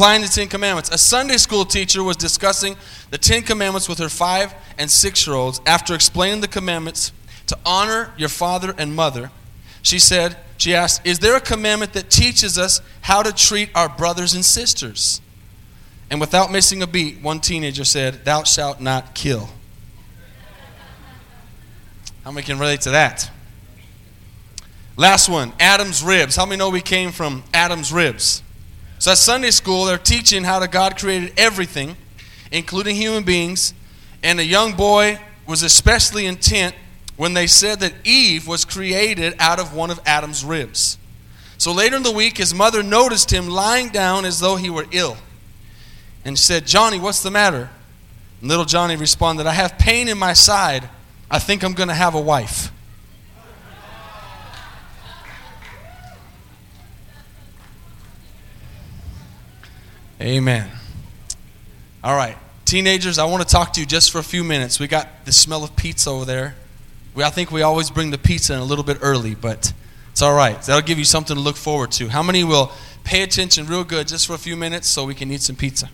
applying 0.00 0.22
the 0.22 0.28
Ten 0.28 0.48
Commandments. 0.48 0.88
A 0.88 0.96
Sunday 0.96 1.36
school 1.36 1.66
teacher 1.66 2.02
was 2.02 2.16
discussing 2.16 2.74
the 3.10 3.18
Ten 3.18 3.42
Commandments 3.42 3.86
with 3.86 3.98
her 3.98 4.08
five 4.08 4.54
and 4.78 4.90
six 4.90 5.26
year 5.26 5.36
olds. 5.36 5.60
After 5.66 5.94
explaining 5.94 6.40
the 6.40 6.48
commandments 6.48 7.12
to 7.48 7.58
honor 7.66 8.10
your 8.16 8.30
father 8.30 8.74
and 8.78 8.96
mother, 8.96 9.30
she 9.82 9.98
said, 9.98 10.38
she 10.56 10.74
asked, 10.74 11.06
Is 11.06 11.18
there 11.18 11.36
a 11.36 11.40
commandment 11.40 11.92
that 11.92 12.08
teaches 12.08 12.56
us 12.56 12.80
how 13.02 13.22
to 13.22 13.30
treat 13.30 13.68
our 13.74 13.90
brothers 13.90 14.32
and 14.32 14.42
sisters? 14.42 15.20
And 16.10 16.18
without 16.18 16.50
missing 16.50 16.82
a 16.82 16.86
beat, 16.86 17.20
one 17.20 17.40
teenager 17.40 17.84
said, 17.84 18.24
Thou 18.24 18.44
shalt 18.44 18.80
not 18.80 19.14
kill. 19.14 19.50
How 22.24 22.30
many 22.30 22.46
can 22.46 22.58
relate 22.58 22.80
to 22.82 22.90
that? 22.92 23.30
Last 24.96 25.28
one 25.28 25.52
Adam's 25.60 26.02
ribs. 26.02 26.36
How 26.36 26.46
many 26.46 26.56
know 26.56 26.70
we 26.70 26.80
came 26.80 27.12
from 27.12 27.44
Adam's 27.52 27.92
ribs? 27.92 28.42
So 29.00 29.12
at 29.12 29.16
Sunday 29.16 29.50
school, 29.50 29.86
they're 29.86 29.96
teaching 29.96 30.44
how 30.44 30.58
the 30.58 30.68
God 30.68 30.98
created 30.98 31.32
everything, 31.38 31.96
including 32.52 32.96
human 32.96 33.22
beings. 33.22 33.72
And 34.22 34.38
a 34.38 34.44
young 34.44 34.74
boy 34.74 35.18
was 35.46 35.62
especially 35.62 36.26
intent 36.26 36.74
when 37.16 37.32
they 37.32 37.46
said 37.46 37.80
that 37.80 37.94
Eve 38.04 38.46
was 38.46 38.66
created 38.66 39.34
out 39.38 39.58
of 39.58 39.74
one 39.74 39.90
of 39.90 40.00
Adam's 40.04 40.44
ribs. 40.44 40.98
So 41.56 41.72
later 41.72 41.96
in 41.96 42.02
the 42.02 42.10
week, 42.10 42.36
his 42.36 42.52
mother 42.52 42.82
noticed 42.82 43.32
him 43.32 43.48
lying 43.48 43.88
down 43.88 44.26
as 44.26 44.38
though 44.38 44.56
he 44.56 44.68
were 44.68 44.84
ill 44.90 45.16
and 46.22 46.38
said, 46.38 46.66
Johnny, 46.66 47.00
what's 47.00 47.22
the 47.22 47.30
matter? 47.30 47.70
And 48.42 48.50
little 48.50 48.66
Johnny 48.66 48.96
responded, 48.96 49.46
I 49.46 49.52
have 49.52 49.78
pain 49.78 50.08
in 50.08 50.18
my 50.18 50.34
side. 50.34 50.86
I 51.30 51.38
think 51.38 51.64
I'm 51.64 51.72
going 51.72 51.88
to 51.88 51.94
have 51.94 52.14
a 52.14 52.20
wife. 52.20 52.70
Amen. 60.20 60.70
All 62.04 62.14
right. 62.14 62.36
Teenagers, 62.66 63.18
I 63.18 63.24
want 63.24 63.42
to 63.42 63.48
talk 63.48 63.72
to 63.74 63.80
you 63.80 63.86
just 63.86 64.10
for 64.10 64.18
a 64.18 64.22
few 64.22 64.44
minutes. 64.44 64.78
We 64.78 64.86
got 64.86 65.24
the 65.24 65.32
smell 65.32 65.64
of 65.64 65.74
pizza 65.76 66.10
over 66.10 66.26
there. 66.26 66.54
We, 67.14 67.24
I 67.24 67.30
think 67.30 67.50
we 67.50 67.62
always 67.62 67.90
bring 67.90 68.10
the 68.10 68.18
pizza 68.18 68.52
in 68.52 68.60
a 68.60 68.64
little 68.64 68.84
bit 68.84 68.98
early, 69.00 69.34
but 69.34 69.72
it's 70.12 70.20
all 70.20 70.34
right. 70.34 70.60
That'll 70.62 70.86
give 70.86 70.98
you 70.98 71.06
something 71.06 71.34
to 71.34 71.40
look 71.40 71.56
forward 71.56 71.90
to. 71.92 72.08
How 72.08 72.22
many 72.22 72.44
will 72.44 72.70
pay 73.02 73.22
attention 73.22 73.66
real 73.66 73.82
good 73.82 74.08
just 74.08 74.26
for 74.26 74.34
a 74.34 74.38
few 74.38 74.56
minutes 74.56 74.88
so 74.88 75.06
we 75.06 75.14
can 75.14 75.30
eat 75.30 75.40
some 75.40 75.56
pizza? 75.56 75.88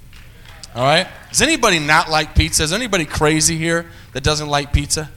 All 0.75 0.83
right? 0.83 1.07
Does 1.31 1.41
anybody 1.41 1.79
not 1.79 2.11
like 2.11 2.35
pizza? 2.35 2.65
Is 2.65 2.73
anybody 2.73 3.05
crazy 3.05 3.57
here 3.57 3.87
that 4.13 4.25
doesn't 4.25 4.49
like 4.49 4.73
pizza? 4.73 5.09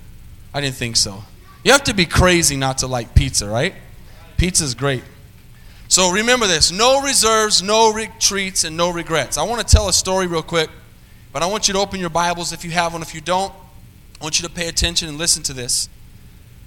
I 0.54 0.62
didn't 0.62 0.76
think 0.76 0.96
so. 0.96 1.24
You 1.64 1.72
have 1.72 1.84
to 1.86 1.96
be 1.96 2.06
crazy 2.06 2.56
not 2.56 2.78
to 2.80 2.88
like 2.88 3.16
pizza, 3.16 3.50
right? 3.50 3.74
Pizza's 4.38 4.76
great. 4.76 5.04
So 6.00 6.12
remember 6.12 6.48
this 6.48 6.72
no 6.72 7.02
reserves, 7.02 7.62
no 7.62 7.92
retreats, 7.92 8.64
and 8.64 8.78
no 8.78 8.90
regrets. 8.90 9.38
I 9.38 9.44
want 9.44 9.68
to 9.68 9.70
tell 9.70 9.90
a 9.90 9.92
story 9.92 10.28
real 10.28 10.42
quick, 10.42 10.70
but 11.34 11.44
I 11.44 11.48
want 11.48 11.68
you 11.68 11.74
to 11.74 11.82
open 11.82 12.00
your 12.00 12.10
Bibles 12.10 12.54
if 12.54 12.64
you 12.64 12.72
have 12.72 12.94
one. 12.94 13.02
If 13.02 13.14
you 13.14 13.20
don't, 13.20 13.52
I 14.22 14.24
want 14.24 14.40
you 14.40 14.48
to 14.48 14.54
pay 14.54 14.70
attention 14.70 15.10
and 15.10 15.18
listen 15.18 15.44
to 15.44 15.54
this. 15.54 15.90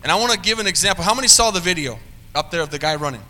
And 0.03 0.13
I 0.13 0.17
want 0.17 0.33
to 0.33 0.39
give 0.39 0.59
an 0.59 0.67
example. 0.67 1.03
How 1.03 1.15
many 1.15 1.29
saw 1.29 1.51
the 1.51 1.61
video 1.61 1.99
up 2.35 2.51
there 2.51 2.61
of 2.61 2.71
the 2.71 2.79
guy 2.79 2.97
running? 2.97 3.23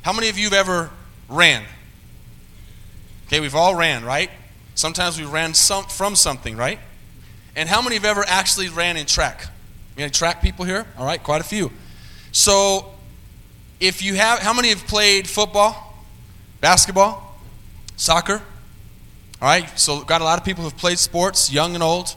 How 0.00 0.14
many 0.14 0.30
of 0.30 0.38
you 0.38 0.44
have 0.44 0.54
ever 0.54 0.90
ran? 1.28 1.64
Okay, 3.26 3.40
we've 3.40 3.54
all 3.54 3.74
ran, 3.74 4.06
right? 4.06 4.30
Sometimes 4.74 5.20
we 5.20 5.26
ran 5.26 5.52
some, 5.52 5.84
from 5.84 6.16
something, 6.16 6.56
right? 6.56 6.78
And 7.54 7.68
how 7.68 7.82
many 7.82 7.96
have 7.96 8.06
ever 8.06 8.24
actually 8.26 8.70
ran 8.70 8.96
in 8.96 9.04
track? 9.04 9.48
Any 9.98 10.08
track 10.08 10.40
people 10.40 10.64
here? 10.64 10.86
All 10.96 11.04
right, 11.04 11.22
quite 11.22 11.42
a 11.42 11.44
few. 11.44 11.70
So 12.32 12.93
if 13.86 14.02
you 14.02 14.14
have, 14.14 14.38
how 14.38 14.54
many 14.54 14.70
have 14.70 14.86
played 14.86 15.28
football, 15.28 15.94
basketball, 16.60 17.38
soccer? 17.96 18.40
All 19.42 19.48
right, 19.48 19.78
so 19.78 20.02
got 20.04 20.22
a 20.22 20.24
lot 20.24 20.38
of 20.38 20.44
people 20.44 20.64
who've 20.64 20.76
played 20.76 20.98
sports, 20.98 21.52
young 21.52 21.74
and 21.74 21.82
old. 21.82 22.16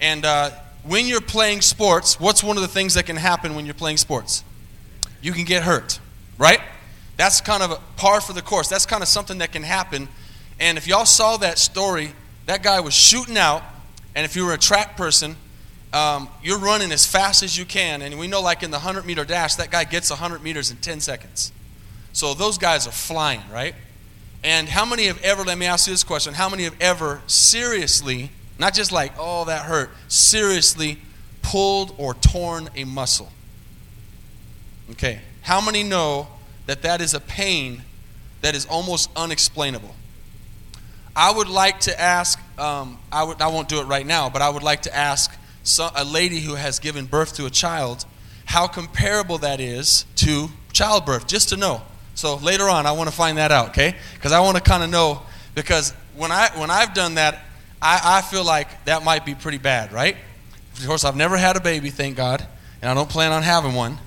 And 0.00 0.24
uh, 0.24 0.50
when 0.82 1.06
you're 1.06 1.20
playing 1.20 1.60
sports, 1.60 2.18
what's 2.18 2.42
one 2.42 2.56
of 2.56 2.62
the 2.62 2.68
things 2.68 2.94
that 2.94 3.06
can 3.06 3.14
happen 3.14 3.54
when 3.54 3.64
you're 3.64 3.74
playing 3.74 3.98
sports? 3.98 4.42
You 5.22 5.32
can 5.32 5.44
get 5.44 5.62
hurt, 5.62 6.00
right? 6.36 6.60
That's 7.16 7.40
kind 7.40 7.62
of 7.62 7.70
a 7.70 7.80
par 7.96 8.20
for 8.20 8.32
the 8.32 8.42
course. 8.42 8.68
That's 8.68 8.84
kind 8.84 9.02
of 9.02 9.08
something 9.08 9.38
that 9.38 9.52
can 9.52 9.62
happen. 9.62 10.08
And 10.58 10.76
if 10.76 10.88
y'all 10.88 11.06
saw 11.06 11.36
that 11.36 11.58
story, 11.58 12.12
that 12.46 12.64
guy 12.64 12.80
was 12.80 12.92
shooting 12.92 13.38
out. 13.38 13.62
And 14.16 14.24
if 14.24 14.34
you 14.34 14.44
were 14.46 14.52
a 14.52 14.58
track 14.58 14.96
person, 14.96 15.36
um, 15.94 16.28
you're 16.42 16.58
running 16.58 16.90
as 16.90 17.06
fast 17.06 17.44
as 17.44 17.56
you 17.56 17.64
can. 17.64 18.02
And 18.02 18.18
we 18.18 18.26
know, 18.26 18.42
like 18.42 18.64
in 18.64 18.72
the 18.72 18.78
100 18.78 19.06
meter 19.06 19.24
dash, 19.24 19.54
that 19.54 19.70
guy 19.70 19.84
gets 19.84 20.10
100 20.10 20.42
meters 20.42 20.72
in 20.72 20.76
10 20.78 20.98
seconds. 21.00 21.52
So 22.12 22.34
those 22.34 22.58
guys 22.58 22.88
are 22.88 22.92
flying, 22.92 23.42
right? 23.50 23.76
And 24.42 24.68
how 24.68 24.84
many 24.84 25.06
have 25.06 25.22
ever, 25.22 25.44
let 25.44 25.56
me 25.56 25.66
ask 25.66 25.86
you 25.86 25.92
this 25.92 26.02
question, 26.02 26.34
how 26.34 26.48
many 26.48 26.64
have 26.64 26.74
ever 26.80 27.22
seriously, 27.28 28.30
not 28.58 28.74
just 28.74 28.90
like, 28.90 29.12
oh, 29.18 29.44
that 29.44 29.66
hurt, 29.66 29.90
seriously 30.08 30.98
pulled 31.42 31.94
or 31.96 32.14
torn 32.14 32.68
a 32.74 32.84
muscle? 32.84 33.30
Okay. 34.90 35.20
How 35.42 35.60
many 35.60 35.84
know 35.84 36.26
that 36.66 36.82
that 36.82 37.00
is 37.00 37.14
a 37.14 37.20
pain 37.20 37.82
that 38.42 38.56
is 38.56 38.66
almost 38.66 39.10
unexplainable? 39.14 39.94
I 41.14 41.30
would 41.30 41.48
like 41.48 41.80
to 41.80 42.00
ask, 42.00 42.40
um, 42.58 42.98
I, 43.12 43.22
would, 43.22 43.40
I 43.40 43.46
won't 43.46 43.68
do 43.68 43.80
it 43.80 43.84
right 43.84 44.04
now, 44.04 44.28
but 44.28 44.42
I 44.42 44.50
would 44.50 44.64
like 44.64 44.82
to 44.82 44.94
ask 44.94 45.32
a 45.78 46.04
lady 46.04 46.40
who 46.40 46.54
has 46.54 46.78
given 46.78 47.06
birth 47.06 47.34
to 47.36 47.46
a 47.46 47.50
child, 47.50 48.04
how 48.44 48.66
comparable 48.66 49.38
that 49.38 49.60
is 49.60 50.04
to 50.16 50.48
childbirth, 50.72 51.26
just 51.26 51.48
to 51.50 51.56
know. 51.56 51.82
So 52.14 52.36
later 52.36 52.68
on, 52.68 52.86
I 52.86 52.92
want 52.92 53.08
to 53.08 53.14
find 53.14 53.38
that 53.38 53.50
out, 53.50 53.70
okay? 53.70 53.96
Because 54.14 54.32
I 54.32 54.40
want 54.40 54.56
to 54.56 54.62
kind 54.62 54.82
of 54.82 54.90
know, 54.90 55.22
because 55.54 55.92
when, 56.16 56.30
I, 56.30 56.50
when 56.56 56.70
I've 56.70 56.94
done 56.94 57.14
that, 57.16 57.40
I, 57.82 58.18
I 58.18 58.22
feel 58.22 58.44
like 58.44 58.84
that 58.84 59.04
might 59.04 59.26
be 59.26 59.34
pretty 59.34 59.58
bad, 59.58 59.92
right? 59.92 60.16
Of 60.76 60.86
course, 60.86 61.04
I've 61.04 61.16
never 61.16 61.36
had 61.36 61.56
a 61.56 61.60
baby, 61.60 61.90
thank 61.90 62.16
God, 62.16 62.46
and 62.80 62.90
I 62.90 62.94
don't 62.94 63.08
plan 63.08 63.32
on 63.32 63.42
having 63.42 63.74
one. 63.74 63.98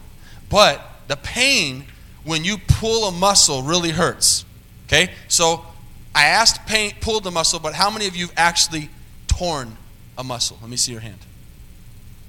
But 0.50 0.82
the 1.08 1.18
pain 1.18 1.86
when 2.24 2.44
you 2.44 2.58
pull 2.68 3.08
a 3.08 3.12
muscle 3.12 3.64
really 3.64 3.92
hurts, 3.92 4.46
okay? 4.86 5.12
So 5.28 5.66
I 6.14 6.26
asked 6.26 6.66
pain, 6.66 6.94
pulled 7.00 7.24
the 7.24 7.32
muscle, 7.32 7.60
but 7.60 7.74
how 7.74 7.90
many 7.90 8.08
of 8.08 8.16
you 8.16 8.28
have 8.28 8.36
actually 8.38 8.90
torn 9.28 9.78
a 10.18 10.24
muscle? 10.24 10.58
Let 10.62 10.70
me 10.70 10.78
see 10.78 10.92
your 10.92 11.02
hand. 11.02 11.20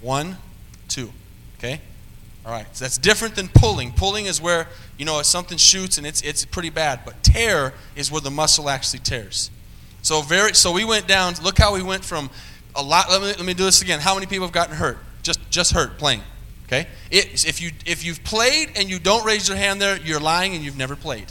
One, 0.01 0.37
two. 0.89 1.11
Okay? 1.59 1.81
All 2.47 2.53
right. 2.53 2.67
So 2.73 2.85
that's 2.85 2.99
different 2.99 3.35
than 3.35 3.49
pulling. 3.49 3.93
Pulling 3.93 4.27
is 4.27 4.41
where, 4.41 4.69
you 4.97 5.05
know, 5.05 5.21
something 5.23 5.59
shoots 5.59 5.99
and 5.99 6.07
it's, 6.07 6.23
it's 6.23 6.45
pretty 6.45 6.71
bad. 6.71 7.01
But 7.05 7.23
tear 7.23 7.75
is 7.97 8.11
where 8.11 8.21
the 8.21 8.31
muscle 8.31 8.71
actually 8.71 9.01
tears. 9.01 9.51
So 10.03 10.23
very 10.23 10.55
so 10.55 10.73
we 10.73 10.85
went 10.85 11.07
down, 11.07 11.35
look 11.43 11.59
how 11.59 11.75
we 11.75 11.83
went 11.83 12.05
from 12.05 12.31
a 12.75 12.83
lot 12.83 13.11
let 13.11 13.21
me, 13.21 13.27
let 13.27 13.45
me 13.45 13.55
do 13.55 13.65
this 13.65 13.83
again. 13.83 14.01
How 14.01 14.15
many 14.15 14.27
people 14.27 14.47
have 14.47 14.55
gotten 14.55 14.77
hurt? 14.77 14.99
Just 15.23 15.41
just 15.51 15.73
hurt 15.73 15.99
playing. 15.99 16.23
Okay? 16.67 16.87
It, 17.11 17.47
if 17.47 17.61
you 17.61 17.73
if 17.85 18.05
you've 18.05 18.23
played 18.25 18.71
and 18.77 18.89
you 18.89 18.99
don't 18.99 19.25
raise 19.25 19.49
your 19.49 19.57
hand 19.57 19.81
there, 19.83 19.99
you're 19.99 20.21
lying 20.21 20.55
and 20.55 20.65
you've 20.65 20.79
never 20.79 20.97
played. 20.97 21.27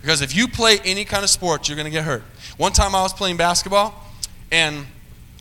Because 0.00 0.20
if 0.20 0.36
you 0.36 0.48
play 0.48 0.78
any 0.84 1.04
kind 1.06 1.24
of 1.24 1.30
sport, 1.30 1.68
you're 1.68 1.76
going 1.76 1.86
to 1.86 1.90
get 1.90 2.04
hurt. 2.04 2.22
One 2.58 2.72
time 2.72 2.94
I 2.94 3.02
was 3.02 3.14
playing 3.14 3.38
basketball, 3.38 3.94
and 4.52 4.84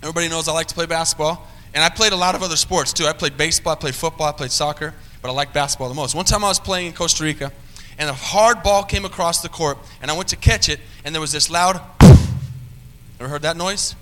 everybody 0.01 0.29
knows 0.29 0.47
I 0.47 0.53
like 0.53 0.67
to 0.67 0.75
play 0.75 0.85
basketball. 0.85 1.45
And 1.73 1.83
I 1.83 1.89
played 1.89 2.13
a 2.13 2.15
lot 2.15 2.35
of 2.35 2.43
other 2.43 2.55
sports 2.55 2.93
too. 2.93 3.05
I 3.05 3.13
played 3.13 3.37
baseball, 3.37 3.73
I 3.73 3.75
played 3.75 3.95
football, 3.95 4.27
I 4.27 4.31
played 4.31 4.51
soccer, 4.51 4.93
but 5.21 5.29
I 5.29 5.33
liked 5.33 5.53
basketball 5.53 5.89
the 5.89 5.95
most. 5.95 6.13
One 6.15 6.25
time 6.25 6.43
I 6.43 6.49
was 6.49 6.59
playing 6.59 6.87
in 6.87 6.93
Costa 6.93 7.23
Rica, 7.23 7.51
and 7.97 8.09
a 8.09 8.13
hard 8.13 8.63
ball 8.63 8.83
came 8.83 9.05
across 9.05 9.41
the 9.41 9.49
court, 9.49 9.77
and 10.01 10.11
I 10.11 10.15
went 10.15 10.29
to 10.29 10.35
catch 10.35 10.69
it, 10.69 10.79
and 11.03 11.13
there 11.15 11.21
was 11.21 11.31
this 11.31 11.49
loud. 11.49 11.81
Ever 13.19 13.29
heard 13.29 13.41
that 13.43 13.57
noise? 13.57 13.95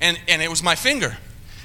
And 0.00 0.18
and 0.28 0.40
it 0.40 0.48
was 0.48 0.62
my 0.62 0.76
finger, 0.76 1.16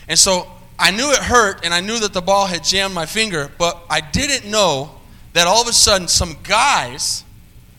and 0.08 0.18
so 0.18 0.48
I 0.80 0.92
knew 0.92 1.12
it 1.12 1.20
hurt, 1.20 1.64
and 1.64 1.74
I 1.74 1.82
knew 1.82 2.00
that 2.00 2.14
the 2.14 2.22
ball 2.22 2.48
had 2.48 2.64
jammed 2.64 2.96
my 2.96 3.06
finger, 3.06 3.52
but 3.60 3.78
I 3.90 4.02
didn't 4.02 4.50
know 4.50 4.92
that 5.34 5.48
all 5.48 5.62
of 5.62 5.68
a 5.68 5.74
sudden 5.74 6.08
some 6.08 6.38
guys 6.44 7.24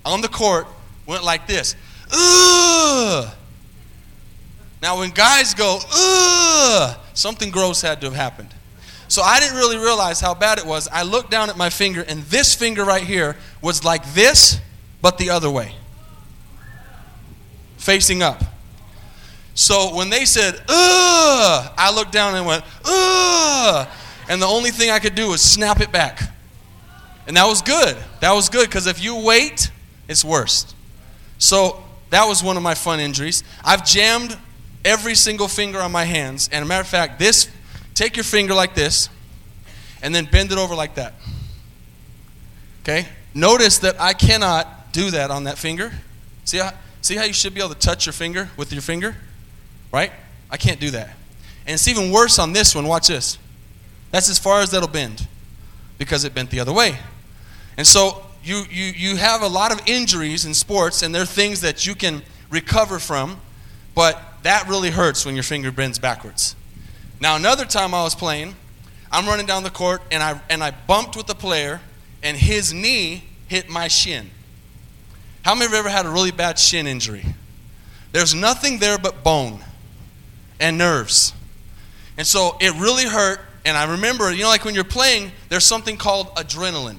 on 0.05 0.21
the 0.21 0.29
court 0.29 0.67
went 1.07 1.25
like 1.25 1.47
this. 1.47 1.75
Ugh! 2.13 3.35
Now, 4.83 4.99
when 4.99 5.11
guys 5.11 5.55
go, 5.55 5.79
ugh, 5.93 6.99
something 7.15 7.51
gross 7.51 7.81
had 7.81 8.01
to 8.01 8.07
have 8.07 8.15
happened. 8.15 8.55
So 9.09 9.23
I 9.23 9.41
didn't 9.41 9.57
really 9.57 9.77
realize 9.77 10.21
how 10.21 10.35
bad 10.35 10.59
it 10.59 10.67
was. 10.67 10.89
I 10.89 11.03
looked 11.03 11.31
down 11.31 11.51
at 11.51 11.57
my 11.57 11.71
finger, 11.71 12.03
and 12.03 12.23
this 12.25 12.55
finger 12.55 12.85
right 12.85 13.03
here 13.03 13.37
was 13.63 13.85
like 13.85 14.15
this, 14.15 14.61
but 15.01 15.19
the 15.19 15.31
other 15.31 15.51
way, 15.51 15.75
facing 17.77 18.23
up. 18.23 18.43
So 19.55 19.95
when 19.95 20.11
they 20.11 20.25
said, 20.25 20.55
ugh, 20.69 21.73
I 21.79 21.93
looked 21.95 22.13
down 22.13 22.35
and 22.35 22.45
went, 22.45 22.65
ugh, 22.85 23.89
and 24.29 24.43
the 24.43 24.47
only 24.47 24.71
thing 24.71 24.91
I 24.91 24.99
could 24.99 25.15
do 25.15 25.29
was 25.31 25.43
snap 25.43 25.81
it 25.81 25.93
back. 25.93 26.21
And 27.27 27.37
that 27.37 27.47
was 27.47 27.63
good. 27.63 27.97
That 28.21 28.33
was 28.33 28.49
good 28.49 28.67
because 28.67 28.87
if 28.87 29.03
you 29.03 29.17
wait, 29.17 29.71
it's 30.09 30.25
worse. 30.25 30.75
So 31.39 31.83
that 32.11 32.27
was 32.27 32.43
one 32.43 32.57
of 32.57 32.63
my 32.63 32.75
fun 32.75 33.01
injuries. 33.01 33.45
I've 33.65 33.85
jammed 33.85 34.37
every 34.85 35.15
single 35.15 35.49
finger 35.49 35.81
on 35.81 35.93
my 35.93 36.05
hands. 36.05 36.49
And 36.53 36.65
a 36.65 36.67
matter 36.67 36.83
of 36.83 36.89
fact, 36.89 37.19
this, 37.19 37.49
take 37.95 38.17
your 38.17 38.25
finger 38.25 38.55
like 38.55 38.75
this, 38.75 39.09
and 40.03 40.15
then 40.15 40.27
bend 40.27 40.53
it 40.53 40.59
over 40.59 40.75
like 40.75 40.97
that. 40.97 41.15
Okay? 42.83 43.09
Notice 43.35 43.79
that 43.79 44.01
I 44.01 44.13
cannot 44.13 44.93
do 44.93 45.11
that 45.11 45.31
on 45.31 45.45
that 45.45 45.59
finger. 45.59 45.93
See 46.45 46.59
how, 46.59 46.73
see 47.01 47.17
how 47.17 47.25
you 47.25 47.33
should 47.33 47.55
be 47.55 47.61
able 47.61 47.73
to 47.73 47.79
touch 47.79 48.07
your 48.07 48.13
finger 48.13 48.51
with 48.57 48.73
your 48.73 48.83
finger? 48.83 49.17
Right? 49.93 50.13
I 50.51 50.57
can't 50.57 50.79
do 50.79 50.91
that. 50.91 51.09
And 51.67 51.75
it's 51.75 51.89
even 51.89 52.11
worse 52.11 52.39
on 52.39 52.53
this 52.53 52.75
one. 52.75 52.87
Watch 52.87 53.09
this. 53.09 53.39
That's 54.11 54.29
as 54.29 54.39
far 54.39 54.61
as 54.61 54.71
that'll 54.71 54.89
bend 54.89 55.27
because 55.99 56.25
it 56.25 56.35
bent 56.35 56.51
the 56.51 56.61
other 56.61 56.73
way. 56.73 56.99
And 57.77 57.87
so 57.87 58.25
you, 58.45 58.65
you, 58.71 58.85
you 58.85 59.17
have 59.17 59.43
a 59.43 59.49
lot 59.49 59.73
of 59.73 59.81
injuries 59.87 60.45
in 60.45 60.53
sports, 60.53 61.03
and 61.03 61.15
they're 61.15 61.25
things 61.25 61.63
that 61.63 61.87
you 61.87 61.95
can 61.95 62.23
recover 62.51 62.99
from, 62.99 63.41
but 63.95 64.21
that 64.45 64.69
really 64.69 64.91
hurts 64.91 65.27
when 65.27 65.35
your 65.35 65.43
finger 65.43 65.73
bends 65.73 65.99
backwards. 65.99 66.55
Now, 67.21 67.37
another 67.37 67.65
time 67.65 67.95
I 67.95 68.03
was 68.03 68.15
playing, 68.15 68.55
I'm 69.11 69.27
running 69.27 69.47
down 69.47 69.63
the 69.63 69.71
court, 69.71 70.03
and 70.11 70.23
I, 70.23 70.41
and 70.49 70.63
I 70.63 70.71
bumped 70.71 71.17
with 71.17 71.27
the 71.27 71.35
player, 71.35 71.81
and 72.23 72.37
his 72.37 72.73
knee 72.73 73.25
hit 73.49 73.69
my 73.69 73.89
shin. 73.89 74.31
How 75.43 75.55
many 75.55 75.67
of 75.67 75.73
you 75.73 75.79
ever 75.79 75.89
had 75.89 76.07
a 76.07 76.11
really 76.11 76.31
bad 76.31 76.59
shin 76.59 76.87
injury? 76.87 77.25
There's 78.13 78.35
nothing 78.35 78.79
there 78.79 78.99
but 78.99 79.25
bone 79.25 79.61
and 80.61 80.79
nerves. 80.79 81.33
And 82.17 82.27
so 82.27 82.57
it 82.61 82.75
really 82.81 83.05
hurt. 83.05 83.41
And 83.65 83.77
I 83.77 83.93
remember, 83.93 84.31
you 84.31 84.43
know, 84.43 84.49
like 84.49 84.65
when 84.65 84.75
you're 84.75 84.85
playing, 84.85 85.33
there's 85.49 85.65
something 85.65 85.97
called 85.97 86.29
adrenaline. 86.37 86.99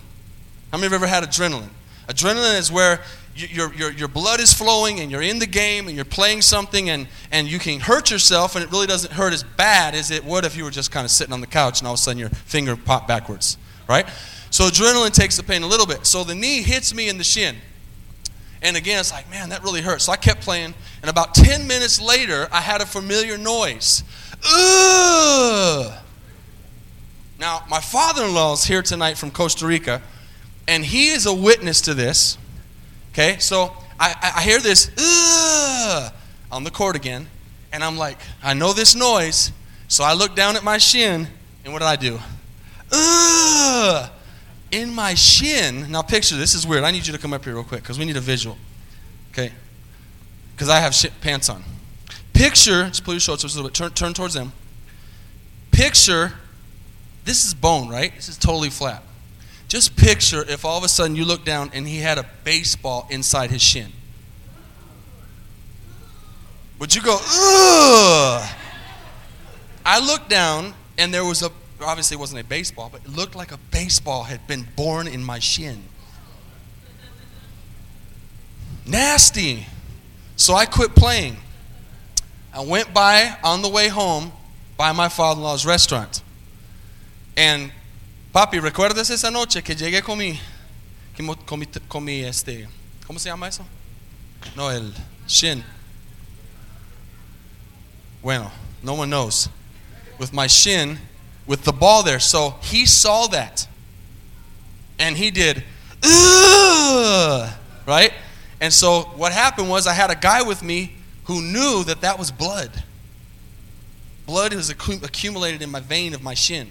How 0.72 0.78
many 0.78 0.88
of 0.88 0.92
you 0.92 0.96
ever 0.96 1.08
had 1.08 1.24
adrenaline? 1.24 1.70
Adrenaline 2.08 2.60
is 2.60 2.72
where 2.72 3.02
your, 3.36 3.74
your, 3.74 3.92
your 3.92 4.08
blood 4.08 4.40
is 4.40 4.54
flowing 4.54 5.02
and 5.02 5.12
you're 5.12 5.22
in 5.22 5.40
the 5.40 5.48
game 5.48 5.88
and 5.88 5.96
you're 5.96 6.06
playing 6.06 6.42
something 6.42 6.90
and, 6.90 7.08
and 7.32 7.48
you 7.48 7.60
can 7.60 7.82
hurt 7.82 8.10
yourself 8.10 8.56
and 8.56 8.64
it 8.64 8.72
really 8.72 8.88
doesn't 8.88 9.14
hurt 9.14 9.34
as 9.34 9.44
bad 9.44 9.94
as 9.94 10.10
it 10.10 10.24
would 10.24 10.46
if 10.46 10.56
you 10.56 10.64
were 10.64 10.72
just 10.72 10.90
kind 10.90 11.04
of 11.04 11.12
sitting 11.12 11.34
on 11.34 11.42
the 11.42 11.48
couch 11.48 11.82
and 11.82 11.88
all 11.88 11.94
of 11.94 12.00
a 12.00 12.02
sudden 12.02 12.18
your 12.18 12.30
finger 12.30 12.78
popped 12.78 13.10
backwards, 13.10 13.58
right? 13.90 14.08
So 14.52 14.66
adrenaline 14.66 15.14
takes 15.14 15.36
the 15.36 15.44
pain 15.44 15.64
a 15.64 15.68
little 15.68 15.86
bit. 15.86 16.06
So 16.06 16.24
the 16.24 16.34
knee 16.34 16.62
hits 16.62 16.94
me 16.94 17.10
in 17.10 17.18
the 17.18 17.26
shin. 17.26 17.58
And 18.62 18.78
again, 18.78 19.00
it's 19.00 19.12
like, 19.12 19.30
man, 19.30 19.50
that 19.50 19.64
really 19.64 19.82
hurts. 19.82 20.06
So 20.06 20.14
I 20.14 20.16
kept 20.16 20.42
playing, 20.42 20.74
and 21.02 21.10
about 21.10 21.36
10 21.36 21.68
minutes 21.68 22.02
later, 22.02 22.48
I 22.52 22.62
had 22.62 22.82
a 22.82 22.86
familiar 22.86 23.38
noise. 23.38 24.04
Ugh! 24.50 25.94
Now, 27.38 27.64
my 27.70 27.82
father 27.82 28.24
in 28.24 28.34
law 28.34 28.54
is 28.54 28.64
here 28.64 28.82
tonight 28.82 29.18
from 29.18 29.30
Costa 29.30 29.68
Rica, 29.68 30.02
and 30.68 30.86
he 30.86 31.10
is 31.10 31.26
a 31.26 31.34
witness 31.34 31.82
to 31.82 31.94
this. 31.94 32.38
Okay, 33.18 33.38
so 33.40 33.72
I, 33.98 34.34
I 34.36 34.42
hear 34.42 34.60
this 34.60 34.90
on 36.52 36.66
the 36.66 36.70
court 36.70 36.98
again, 36.98 37.28
and 37.72 37.82
I'm 37.82 37.96
like, 37.96 38.18
I 38.44 38.54
know 38.54 38.74
this 38.74 38.94
noise, 38.94 39.54
so 39.88 40.04
I 40.04 40.12
look 40.12 40.36
down 40.36 40.58
at 40.58 40.66
my 40.66 40.78
shin, 40.78 41.26
and 41.64 41.72
what 41.72 41.80
did 41.80 41.86
I 41.86 41.96
do? 41.96 42.20
Ugh! 42.92 44.12
In 44.72 44.94
my 44.94 45.14
shin, 45.14 45.90
now 45.90 46.02
picture 46.02 46.36
this 46.36 46.54
is 46.54 46.68
weird. 46.68 46.84
I 46.84 46.92
need 46.92 47.08
you 47.08 47.14
to 47.14 47.18
come 47.18 47.32
up 47.32 47.46
here 47.46 47.54
real 47.54 47.64
quick 47.64 47.84
because 47.84 47.98
we 47.98 48.04
need 48.04 48.18
a 48.18 48.20
visual. 48.20 48.58
Okay? 49.32 49.54
Because 50.54 50.68
I 50.68 50.82
have 50.82 50.94
pants 51.22 51.48
on. 51.48 51.64
Picture, 52.34 52.88
just 52.90 53.06
pull 53.06 53.14
your 53.14 53.22
shorts 53.22 53.46
a 53.46 53.48
little 53.48 53.64
bit, 53.64 53.74
turn, 53.74 53.92
turn 53.92 54.14
towards 54.14 54.34
them. 54.34 54.52
Picture, 55.72 56.34
this 57.24 57.46
is 57.46 57.54
bone, 57.54 57.88
right? 57.88 58.14
This 58.14 58.28
is 58.28 58.38
totally 58.38 58.70
flat. 58.70 59.04
Just 59.68 59.96
picture 59.96 60.44
if 60.48 60.64
all 60.64 60.78
of 60.78 60.84
a 60.84 60.88
sudden 60.88 61.16
you 61.16 61.26
look 61.26 61.44
down 61.44 61.72
and 61.74 61.88
he 61.88 61.98
had 61.98 62.18
a 62.18 62.26
baseball 62.44 63.08
inside 63.10 63.50
his 63.50 63.62
shin. 63.62 63.92
Would 66.80 66.94
you 66.94 67.02
go, 67.02 67.16
ugh? 67.16 68.50
I 69.86 70.00
looked 70.06 70.30
down 70.30 70.74
and 70.98 71.14
there 71.14 71.26
was 71.26 71.42
a, 71.42 71.50
obviously 71.82 72.16
it 72.16 72.20
wasn't 72.20 72.42
a 72.42 72.46
baseball, 72.46 72.90
but 72.92 73.02
it 73.02 73.10
looked 73.10 73.36
like 73.36 73.52
a 73.52 73.58
baseball 73.72 74.24
had 74.24 74.46
been 74.48 74.68
born 74.76 75.08
in 75.08 75.24
my 75.24 75.40
shin. 75.40 75.84
Nasty. 78.86 79.66
So 80.36 80.54
I 80.54 80.66
quit 80.66 80.96
playing. 80.96 81.38
I 82.54 82.62
went 82.62 82.94
by 82.94 83.36
on 83.44 83.62
the 83.62 83.70
way 83.70 83.88
home 83.88 84.32
by 84.78 84.92
my 84.92 85.10
father 85.10 85.40
in 85.40 85.44
law's 85.44 85.66
restaurant. 85.66 86.22
And 87.38 87.72
Papi, 88.36 88.60
¿recuerdas 88.60 89.10
esa 89.12 89.32
noche 89.32 89.64
que 89.64 89.78
llegué 89.78 90.04
con 90.04 90.18
mi, 90.18 90.38
con 91.46 91.58
mi, 91.58 91.66
con 91.88 92.04
mi 92.04 92.20
este, 92.20 92.68
¿cómo 93.08 93.18
se 93.18 93.30
llama 93.30 93.48
eso? 93.48 93.66
No, 94.58 94.70
el 94.70 94.94
shin. 95.26 95.64
Bueno, 98.22 98.52
no 98.84 98.92
one 98.92 99.10
knows. 99.10 99.50
With 100.20 100.34
my 100.34 100.48
shin, 100.48 101.00
with 101.48 101.64
the 101.64 101.72
ball 101.72 102.04
there. 102.04 102.20
So 102.20 102.56
he 102.62 102.86
saw 102.86 103.28
that. 103.28 103.70
And 105.00 105.16
he 105.16 105.32
did, 105.32 105.64
Ugh! 106.04 107.50
right? 107.88 108.12
And 108.60 108.74
so 108.74 109.04
what 109.16 109.32
happened 109.32 109.70
was 109.70 109.88
I 109.88 109.94
had 109.94 110.12
a 110.12 110.16
guy 110.16 110.42
with 110.42 110.62
me 110.62 110.92
who 111.24 111.42
knew 111.42 111.86
that 111.86 112.02
that 112.02 112.20
was 112.20 112.32
blood. 112.32 112.84
Blood 114.26 114.54
was 114.54 114.70
accumulated 114.70 115.62
in 115.62 115.72
my 115.72 115.80
vein 115.80 116.14
of 116.14 116.22
my 116.22 116.34
shin. 116.34 116.70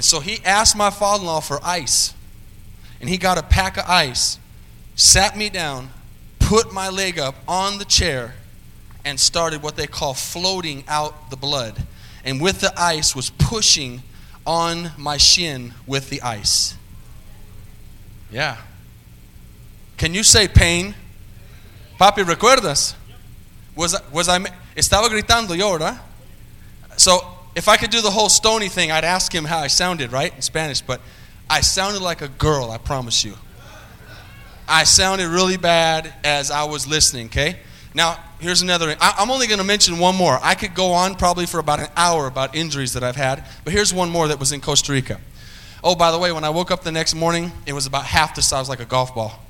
And 0.00 0.04
so 0.06 0.20
he 0.20 0.42
asked 0.46 0.78
my 0.78 0.88
father 0.88 1.20
in 1.20 1.26
law 1.26 1.40
for 1.40 1.60
ice. 1.62 2.14
And 3.02 3.10
he 3.10 3.18
got 3.18 3.36
a 3.36 3.42
pack 3.42 3.76
of 3.76 3.84
ice, 3.86 4.38
sat 4.94 5.36
me 5.36 5.50
down, 5.50 5.90
put 6.38 6.72
my 6.72 6.88
leg 6.88 7.18
up 7.18 7.34
on 7.46 7.76
the 7.76 7.84
chair, 7.84 8.34
and 9.04 9.20
started 9.20 9.62
what 9.62 9.76
they 9.76 9.86
call 9.86 10.14
floating 10.14 10.84
out 10.88 11.28
the 11.28 11.36
blood. 11.36 11.84
And 12.24 12.40
with 12.40 12.62
the 12.62 12.72
ice, 12.80 13.14
was 13.14 13.28
pushing 13.28 14.00
on 14.46 14.92
my 14.96 15.18
shin 15.18 15.74
with 15.86 16.08
the 16.08 16.22
ice. 16.22 16.76
Yeah. 18.32 18.56
Can 19.98 20.14
you 20.14 20.22
say 20.22 20.48
pain? 20.48 20.94
Papi, 22.00 22.24
¿recuerdas? 22.24 22.94
Was, 23.76 23.94
was 24.10 24.30
I, 24.30 24.38
estaba 24.74 25.10
gritando 25.10 25.54
yo, 25.54 25.72
¿verdad? 25.72 25.98
So 26.96 27.39
if 27.54 27.68
I 27.68 27.76
could 27.76 27.90
do 27.90 28.00
the 28.00 28.10
whole 28.10 28.28
stony 28.28 28.68
thing, 28.68 28.90
I'd 28.90 29.04
ask 29.04 29.34
him 29.34 29.44
how 29.44 29.58
I 29.58 29.66
sounded, 29.66 30.12
right, 30.12 30.34
in 30.34 30.42
Spanish, 30.42 30.80
but 30.80 31.00
I 31.48 31.60
sounded 31.62 32.02
like 32.02 32.22
a 32.22 32.28
girl, 32.28 32.70
I 32.70 32.78
promise 32.78 33.24
you. 33.24 33.34
I 34.68 34.84
sounded 34.84 35.28
really 35.28 35.56
bad 35.56 36.12
as 36.22 36.50
I 36.50 36.64
was 36.64 36.86
listening, 36.86 37.26
okay? 37.26 37.56
Now, 37.92 38.22
here's 38.38 38.62
another. 38.62 38.96
I'm 39.00 39.30
only 39.30 39.48
going 39.48 39.58
to 39.58 39.64
mention 39.64 39.98
one 39.98 40.14
more. 40.14 40.38
I 40.40 40.54
could 40.54 40.74
go 40.74 40.92
on 40.92 41.16
probably 41.16 41.46
for 41.46 41.58
about 41.58 41.80
an 41.80 41.88
hour 41.96 42.28
about 42.28 42.54
injuries 42.54 42.92
that 42.92 43.02
I've 43.02 43.16
had, 43.16 43.44
but 43.64 43.72
here's 43.72 43.92
one 43.92 44.10
more 44.10 44.28
that 44.28 44.38
was 44.38 44.52
in 44.52 44.60
Costa 44.60 44.92
Rica. 44.92 45.20
Oh, 45.82 45.96
by 45.96 46.12
the 46.12 46.18
way, 46.18 46.30
when 46.30 46.44
I 46.44 46.50
woke 46.50 46.70
up 46.70 46.84
the 46.84 46.92
next 46.92 47.14
morning, 47.14 47.50
it 47.66 47.72
was 47.72 47.86
about 47.86 48.04
half 48.04 48.36
the 48.36 48.42
size 48.42 48.68
like 48.68 48.80
a 48.80 48.84
golf 48.84 49.12
ball. 49.14 49.40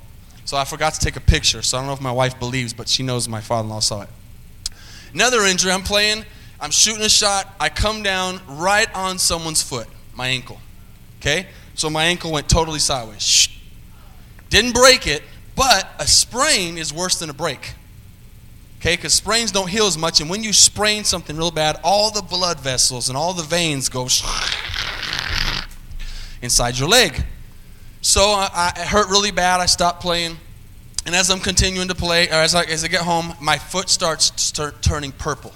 So 0.45 0.57
I 0.57 0.65
forgot 0.65 0.95
to 0.95 0.99
take 0.99 1.17
a 1.17 1.21
picture, 1.21 1.61
so 1.61 1.77
I 1.77 1.81
don't 1.81 1.87
know 1.87 1.93
if 1.93 2.01
my 2.01 2.11
wife 2.11 2.39
believes, 2.39 2.73
but 2.73 2.89
she 2.89 3.03
knows 3.03 3.29
my 3.29 3.41
father 3.41 3.65
in 3.65 3.69
law 3.69 3.79
saw 3.79 4.01
it. 4.01 4.09
Another 5.13 5.41
injury, 5.41 5.71
I'm 5.71 5.83
playing 5.83 6.25
I'm 6.61 6.69
shooting 6.69 7.01
a 7.01 7.09
shot. 7.09 7.51
I 7.59 7.69
come 7.69 8.03
down 8.03 8.39
right 8.47 8.87
on 8.95 9.17
someone's 9.17 9.63
foot, 9.63 9.87
my 10.13 10.27
ankle. 10.27 10.59
Okay? 11.19 11.47
So 11.73 11.89
my 11.89 12.05
ankle 12.05 12.31
went 12.31 12.47
totally 12.47 12.79
sideways. 12.79 13.23
Shh. 13.23 13.47
Didn't 14.49 14.73
break 14.73 15.07
it, 15.07 15.23
but 15.55 15.89
a 15.97 16.05
sprain 16.05 16.77
is 16.77 16.93
worse 16.93 17.17
than 17.17 17.31
a 17.31 17.33
break. 17.33 17.73
Okay? 18.79 18.95
Because 18.95 19.13
sprains 19.13 19.51
don't 19.51 19.69
heal 19.69 19.87
as 19.87 19.97
much. 19.97 20.21
And 20.21 20.29
when 20.29 20.43
you 20.43 20.53
sprain 20.53 21.03
something 21.03 21.35
real 21.35 21.49
bad, 21.49 21.79
all 21.83 22.11
the 22.11 22.21
blood 22.21 22.59
vessels 22.59 23.09
and 23.09 23.17
all 23.17 23.33
the 23.33 23.43
veins 23.43 23.89
go 23.89 24.07
inside 26.43 26.77
your 26.77 26.89
leg. 26.89 27.23
So 28.01 28.21
I, 28.21 28.71
I 28.75 28.81
hurt 28.81 29.09
really 29.09 29.31
bad. 29.31 29.61
I 29.61 29.65
stopped 29.65 30.01
playing. 30.01 30.37
And 31.07 31.15
as 31.15 31.31
I'm 31.31 31.39
continuing 31.39 31.87
to 31.87 31.95
play, 31.95 32.27
or 32.29 32.33
as 32.33 32.53
I, 32.53 32.63
as 32.65 32.83
I 32.83 32.87
get 32.87 33.01
home, 33.01 33.33
my 33.41 33.57
foot 33.57 33.89
starts 33.89 34.31
start 34.39 34.83
turning 34.83 35.11
purple. 35.11 35.53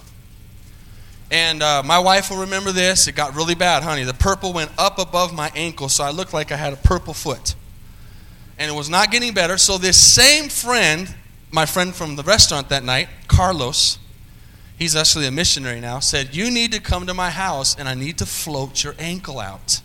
And 1.31 1.63
uh, 1.63 1.81
my 1.83 1.99
wife 1.99 2.29
will 2.29 2.41
remember 2.41 2.71
this. 2.71 3.07
It 3.07 3.13
got 3.13 3.35
really 3.35 3.55
bad, 3.55 3.83
honey. 3.83 4.03
The 4.03 4.13
purple 4.13 4.53
went 4.53 4.71
up 4.77 4.99
above 4.99 5.33
my 5.33 5.51
ankle, 5.55 5.89
so 5.89 6.03
I 6.03 6.11
looked 6.11 6.33
like 6.33 6.51
I 6.51 6.55
had 6.55 6.73
a 6.73 6.77
purple 6.77 7.13
foot. 7.13 7.55
And 8.57 8.69
it 8.69 8.73
was 8.73 8.89
not 8.89 9.11
getting 9.11 9.33
better. 9.33 9.57
So, 9.57 9.77
this 9.77 9.97
same 9.97 10.49
friend, 10.49 11.13
my 11.51 11.65
friend 11.65 11.93
from 11.93 12.15
the 12.15 12.23
restaurant 12.23 12.69
that 12.69 12.83
night, 12.83 13.09
Carlos, 13.27 13.97
he's 14.77 14.95
actually 14.95 15.25
a 15.25 15.31
missionary 15.31 15.81
now, 15.81 15.99
said, 15.99 16.35
You 16.35 16.51
need 16.51 16.71
to 16.71 16.79
come 16.79 17.07
to 17.07 17.13
my 17.13 17.31
house 17.31 17.75
and 17.75 17.89
I 17.89 17.95
need 17.95 18.19
to 18.19 18.25
float 18.25 18.83
your 18.83 18.95
ankle 18.99 19.39
out. 19.39 19.81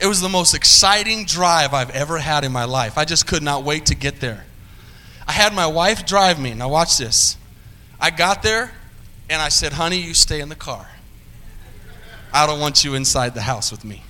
It 0.00 0.06
was 0.06 0.20
the 0.20 0.28
most 0.28 0.52
exciting 0.52 1.26
drive 1.26 1.74
I've 1.74 1.90
ever 1.90 2.18
had 2.18 2.42
in 2.42 2.50
my 2.50 2.64
life. 2.64 2.98
I 2.98 3.04
just 3.04 3.28
could 3.28 3.42
not 3.42 3.62
wait 3.62 3.86
to 3.86 3.94
get 3.94 4.18
there. 4.18 4.44
I 5.28 5.32
had 5.32 5.54
my 5.54 5.68
wife 5.68 6.04
drive 6.06 6.40
me. 6.40 6.54
Now, 6.54 6.70
watch 6.70 6.98
this. 6.98 7.36
I 8.00 8.10
got 8.10 8.42
there, 8.42 8.72
and 9.28 9.40
I 9.40 9.48
said, 9.48 9.72
honey, 9.72 9.98
you 9.98 10.14
stay 10.14 10.40
in 10.40 10.48
the 10.48 10.54
car. 10.54 10.86
I 12.32 12.46
don't 12.46 12.60
want 12.60 12.84
you 12.84 12.94
inside 12.94 13.34
the 13.34 13.42
house 13.42 13.70
with 13.70 13.84
me. 13.84 14.02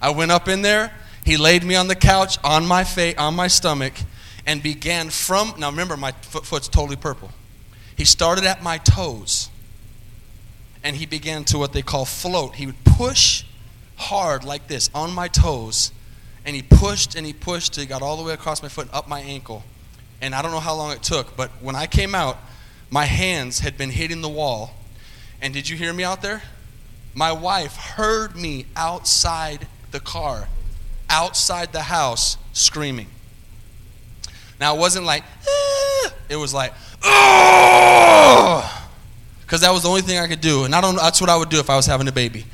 I 0.00 0.10
went 0.10 0.30
up 0.30 0.48
in 0.48 0.62
there. 0.62 0.92
He 1.24 1.36
laid 1.36 1.64
me 1.64 1.74
on 1.74 1.88
the 1.88 1.94
couch 1.94 2.38
on 2.42 2.66
my 2.66 2.84
face, 2.84 3.16
on 3.18 3.34
my 3.34 3.48
stomach, 3.48 3.92
and 4.46 4.62
began 4.62 5.10
from. 5.10 5.54
Now 5.58 5.70
remember, 5.70 5.96
my 5.96 6.12
foot, 6.12 6.46
foot's 6.46 6.68
totally 6.68 6.96
purple. 6.96 7.30
He 7.96 8.04
started 8.04 8.44
at 8.44 8.62
my 8.62 8.78
toes, 8.78 9.50
and 10.82 10.96
he 10.96 11.04
began 11.04 11.44
to 11.44 11.58
what 11.58 11.72
they 11.72 11.82
call 11.82 12.04
float. 12.04 12.54
He 12.54 12.66
would 12.66 12.84
push 12.84 13.44
hard 13.96 14.44
like 14.44 14.68
this 14.68 14.88
on 14.94 15.12
my 15.12 15.28
toes, 15.28 15.92
and 16.46 16.56
he 16.56 16.62
pushed 16.62 17.14
and 17.14 17.26
he 17.26 17.32
pushed 17.32 17.74
till 17.74 17.82
he 17.82 17.86
got 17.86 18.00
all 18.00 18.16
the 18.16 18.22
way 18.22 18.32
across 18.32 18.62
my 18.62 18.68
foot 18.68 18.86
and 18.86 18.94
up 18.94 19.08
my 19.08 19.20
ankle, 19.20 19.64
and 20.22 20.34
I 20.34 20.40
don't 20.40 20.52
know 20.52 20.60
how 20.60 20.74
long 20.74 20.92
it 20.92 21.02
took, 21.02 21.36
but 21.36 21.50
when 21.60 21.76
I 21.76 21.86
came 21.86 22.14
out, 22.14 22.38
my 22.90 23.04
hands 23.04 23.60
had 23.60 23.76
been 23.76 23.90
hitting 23.90 24.20
the 24.20 24.28
wall. 24.28 24.74
And 25.40 25.54
did 25.54 25.68
you 25.68 25.76
hear 25.76 25.92
me 25.92 26.04
out 26.04 26.22
there? 26.22 26.42
My 27.14 27.32
wife 27.32 27.76
heard 27.76 28.36
me 28.36 28.66
outside 28.76 29.66
the 29.90 30.00
car, 30.00 30.48
outside 31.08 31.72
the 31.72 31.82
house, 31.82 32.36
screaming. 32.52 33.08
Now, 34.60 34.74
it 34.74 34.78
wasn't 34.78 35.06
like, 35.06 35.22
ah, 35.48 36.12
it 36.28 36.36
was 36.36 36.52
like, 36.52 36.72
because 39.40 39.60
that 39.60 39.70
was 39.70 39.82
the 39.82 39.88
only 39.88 40.02
thing 40.02 40.18
I 40.18 40.26
could 40.26 40.40
do. 40.40 40.64
And 40.64 40.74
I 40.74 40.80
don't, 40.80 40.96
that's 40.96 41.20
what 41.20 41.30
I 41.30 41.36
would 41.36 41.48
do 41.48 41.60
if 41.60 41.70
I 41.70 41.76
was 41.76 41.86
having 41.86 42.08
a 42.08 42.12
baby. 42.12 42.44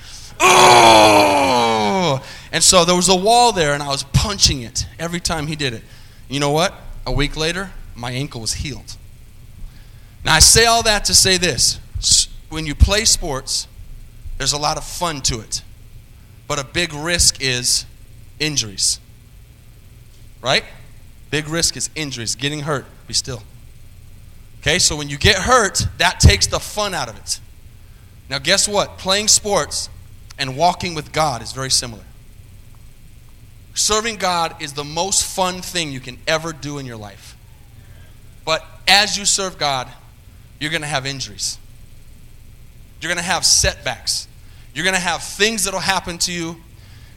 Oh! 0.41 2.23
And 2.53 2.63
so 2.63 2.85
there 2.85 2.95
was 2.95 3.09
a 3.09 3.17
wall 3.17 3.53
there, 3.53 3.73
and 3.75 3.83
I 3.83 3.89
was 3.89 4.03
punching 4.03 4.63
it 4.63 4.87
every 4.99 5.21
time 5.21 5.47
he 5.47 5.57
did 5.57 5.73
it. 5.73 5.83
You 6.29 6.41
know 6.41 6.51
what? 6.51 6.75
A 7.07 7.13
week 7.13 7.37
later, 7.37 7.73
my 7.95 8.13
ankle 8.13 8.41
was 8.41 8.55
healed. 8.55 8.97
Now, 10.25 10.35
I 10.35 10.39
say 10.39 10.65
all 10.67 10.83
that 10.85 11.05
to 11.07 11.15
say 11.15 11.37
this 11.37 11.79
when 12.49 12.67
you 12.67 12.75
play 12.75 13.05
sports, 13.05 13.67
there's 14.39 14.53
a 14.53 14.59
lot 14.59 14.77
of 14.77 14.85
fun 14.85 15.21
to 15.23 15.41
it, 15.41 15.63
but 16.49 16.59
a 16.59 16.65
big 16.65 16.93
risk 16.93 17.41
is 17.41 17.85
injuries. 18.39 19.01
Right? 20.41 20.65
Big 21.31 21.49
risk 21.49 21.77
is 21.77 21.91
injuries, 21.95 22.37
getting 22.37 22.61
hurt. 22.61 22.87
Be 23.07 23.15
still. 23.15 23.43
Okay, 24.61 24.79
so 24.79 24.97
when 24.97 25.09
you 25.09 25.19
get 25.19 25.37
hurt, 25.37 25.87
that 25.99 26.21
takes 26.21 26.47
the 26.47 26.59
fun 26.59 26.95
out 26.95 27.09
of 27.09 27.19
it. 27.19 27.41
Now, 28.31 28.39
guess 28.39 28.67
what? 28.67 28.97
Playing 28.99 29.29
sports 29.29 29.91
and 30.39 30.57
walking 30.57 30.95
with 30.95 31.13
God 31.13 31.43
is 31.43 31.53
very 31.53 31.71
similar. 31.71 32.05
Serving 33.75 34.17
God 34.17 34.63
is 34.63 34.73
the 34.73 34.85
most 34.85 35.25
fun 35.25 35.61
thing 35.61 35.93
you 35.93 36.01
can 36.01 36.19
ever 36.27 36.53
do 36.53 36.79
in 36.79 36.87
your 36.87 36.97
life. 36.97 37.37
But 38.45 38.65
as 38.87 39.19
you 39.19 39.25
serve 39.25 39.59
God, 39.59 39.89
you're 40.65 40.71
going 40.71 40.81
to 40.81 40.89
have 40.89 41.05
injuries. 41.05 41.59
You're 42.99 43.11
going 43.11 43.19
to 43.19 43.23
have 43.23 43.45
setbacks. 43.45 44.27
You're 44.73 44.85
going 44.85 44.95
to 44.95 45.01
have 45.01 45.23
things 45.23 45.65
that 45.65 45.75
will 45.75 45.81
happen 45.81 46.17
to 46.17 46.33
you. 46.33 46.57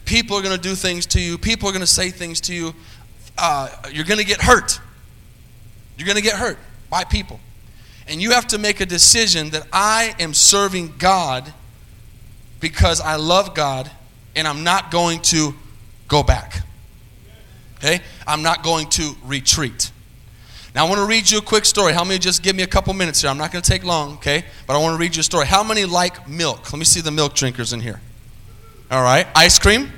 People 0.03 0.35
are 0.35 0.41
going 0.41 0.53
to 0.53 0.61
do 0.61 0.75
things 0.75 1.05
to 1.05 1.21
you. 1.21 1.37
People 1.37 1.69
are 1.69 1.71
going 1.71 1.79
to 1.79 1.87
say 1.87 2.09
things 2.09 2.41
to 2.41 2.53
you. 2.53 2.75
Uh, 3.37 3.69
you're 3.93 4.03
going 4.03 4.19
to 4.19 4.25
get 4.25 4.41
hurt. 4.41 4.81
You're 5.97 6.05
going 6.05 6.17
to 6.17 6.21
get 6.21 6.35
hurt 6.35 6.59
by 6.89 7.05
people. 7.05 7.39
And 8.09 8.21
you 8.21 8.31
have 8.31 8.47
to 8.47 8.57
make 8.57 8.81
a 8.81 8.85
decision 8.85 9.51
that 9.51 9.65
I 9.71 10.13
am 10.19 10.33
serving 10.33 10.95
God 10.97 11.53
because 12.59 12.99
I 12.99 13.15
love 13.15 13.55
God 13.55 13.89
and 14.35 14.45
I'm 14.45 14.65
not 14.65 14.91
going 14.91 15.21
to 15.21 15.53
go 16.09 16.21
back. 16.21 16.63
Okay? 17.77 18.01
I'm 18.27 18.43
not 18.43 18.61
going 18.61 18.89
to 18.89 19.15
retreat. 19.23 19.91
Now, 20.77 20.85
I 20.85 20.89
want 20.89 20.99
to 20.99 21.07
read 21.07 21.31
you 21.31 21.39
a 21.39 21.41
quick 21.41 21.65
story. 21.65 21.91
How 21.91 22.03
many 22.03 22.19
just 22.19 22.43
give 22.43 22.55
me 22.55 22.61
a 22.61 22.67
couple 22.67 22.93
minutes 22.93 23.21
here? 23.21 23.31
I'm 23.31 23.37
not 23.39 23.51
going 23.51 23.63
to 23.63 23.67
take 23.67 23.83
long, 23.83 24.13
okay? 24.17 24.45
But 24.67 24.75
I 24.75 24.77
want 24.77 24.93
to 24.93 24.99
read 24.99 25.15
you 25.15 25.21
a 25.21 25.23
story. 25.23 25.47
How 25.47 25.63
many 25.63 25.85
like 25.85 26.29
milk? 26.29 26.71
Let 26.71 26.77
me 26.77 26.85
see 26.85 27.01
the 27.01 27.09
milk 27.09 27.33
drinkers 27.33 27.73
in 27.73 27.79
here. 27.79 27.99
All 28.91 29.01
right. 29.01 29.25
Ice 29.33 29.57
cream? 29.57 29.91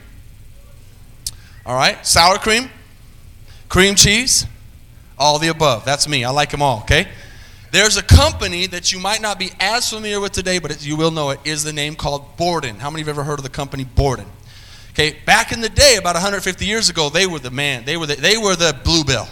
All 1.65 1.75
right. 1.75 2.07
Sour 2.07 2.38
cream? 2.38 2.69
Cream 3.67 3.95
cheese? 3.95 4.45
All 5.17 5.38
the 5.38 5.50
above. 5.50 5.83
That's 5.83 6.07
me. 6.07 6.24
I 6.24 6.29
like 6.29 6.51
them 6.51 6.62
all, 6.62 6.79
okay? 6.83 7.09
There's 7.71 7.98
a 7.98 8.03
company 8.03 8.65
that 8.67 8.93
you 8.93 9.00
might 9.00 9.21
not 9.21 9.38
be 9.38 9.51
as 9.59 9.89
familiar 9.89 10.21
with 10.21 10.31
today, 10.31 10.59
but 10.59 10.86
you 10.86 10.95
will 10.95 11.12
know 11.12 11.31
it, 11.31 11.41
is 11.43 11.65
the 11.65 11.74
name 11.74 11.95
called 11.95 12.38
Borden. 12.38 12.77
How 12.77 12.89
many 12.89 13.01
have 13.01 13.09
ever 13.09 13.25
heard 13.25 13.38
of 13.38 13.43
the 13.43 13.50
company 13.50 13.83
Borden? 13.83 14.27
Okay, 14.91 15.17
back 15.25 15.51
in 15.51 15.59
the 15.59 15.67
day, 15.67 15.98
about 15.98 16.15
150 16.15 16.65
years 16.65 16.89
ago, 16.89 17.09
they 17.09 17.27
were 17.27 17.39
the 17.39 17.51
man. 17.51 17.83
They 17.83 17.98
were 17.98 18.05
the, 18.05 18.15
they 18.15 18.38
were 18.38 18.55
the 18.55 18.79
Blue 18.86 19.03
Bell. 19.03 19.27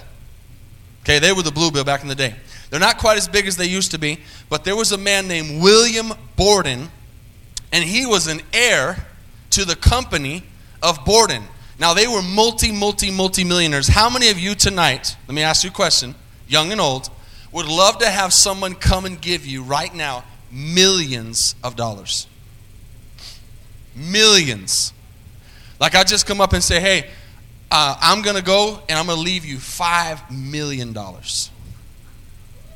Okay, 1.07 1.19
they 1.19 1.31
were 1.31 1.41
the 1.41 1.53
Blue 1.53 1.71
Bell 1.71 1.85
back 1.85 2.01
in 2.01 2.09
the 2.09 2.15
day. 2.15 2.35
They're 2.69 2.81
not 2.81 2.97
quite 2.97 3.17
as 3.17 3.29
big 3.29 3.47
as 3.47 3.55
they 3.55 3.67
used 3.67 3.91
to 3.91 3.97
be, 3.97 4.19
but 4.49 4.65
there 4.65 4.75
was 4.75 4.91
a 4.91 4.97
man 4.97 5.29
named 5.29 5.63
William 5.63 6.11
Borden, 6.35 6.89
and 7.71 7.81
he 7.81 8.05
was 8.05 8.27
an 8.27 8.41
heir 8.51 9.05
to 9.51 9.63
the 9.63 9.77
company 9.77 10.43
of 10.83 11.05
Borden. 11.05 11.43
Now, 11.79 11.93
they 11.93 12.07
were 12.07 12.21
multi, 12.21 12.73
multi, 12.73 13.09
multi 13.09 13.45
millionaires. 13.45 13.87
How 13.87 14.09
many 14.09 14.27
of 14.31 14.37
you 14.37 14.53
tonight, 14.53 15.15
let 15.29 15.33
me 15.33 15.43
ask 15.43 15.63
you 15.63 15.69
a 15.69 15.73
question, 15.73 16.13
young 16.45 16.73
and 16.73 16.81
old, 16.81 17.09
would 17.53 17.67
love 17.67 17.99
to 17.99 18.09
have 18.09 18.33
someone 18.33 18.75
come 18.75 19.05
and 19.05 19.21
give 19.21 19.45
you 19.45 19.63
right 19.63 19.95
now 19.95 20.25
millions 20.51 21.55
of 21.63 21.77
dollars. 21.77 22.27
Millions. 23.95 24.91
Like 25.79 25.95
I 25.95 26.03
just 26.03 26.25
come 26.27 26.41
up 26.41 26.51
and 26.51 26.61
say, 26.61 26.81
hey, 26.81 27.09
uh, 27.71 27.97
I'm 28.01 28.21
going 28.21 28.35
to 28.35 28.43
go 28.43 28.79
and 28.87 28.97
I'm 28.97 29.07
going 29.07 29.17
to 29.17 29.23
leave 29.23 29.45
you 29.45 29.57
$5 29.57 30.31
million. 30.31 30.97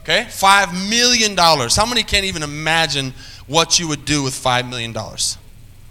Okay? 0.02 0.26
$5 0.28 0.90
million. 0.90 1.38
How 1.38 1.86
many 1.86 2.04
can't 2.04 2.26
even 2.26 2.44
imagine 2.44 3.14
what 3.48 3.80
you 3.80 3.88
would 3.88 4.06
do 4.06 4.24
with 4.24 4.34
$5 4.34 4.70
million? 4.70 4.96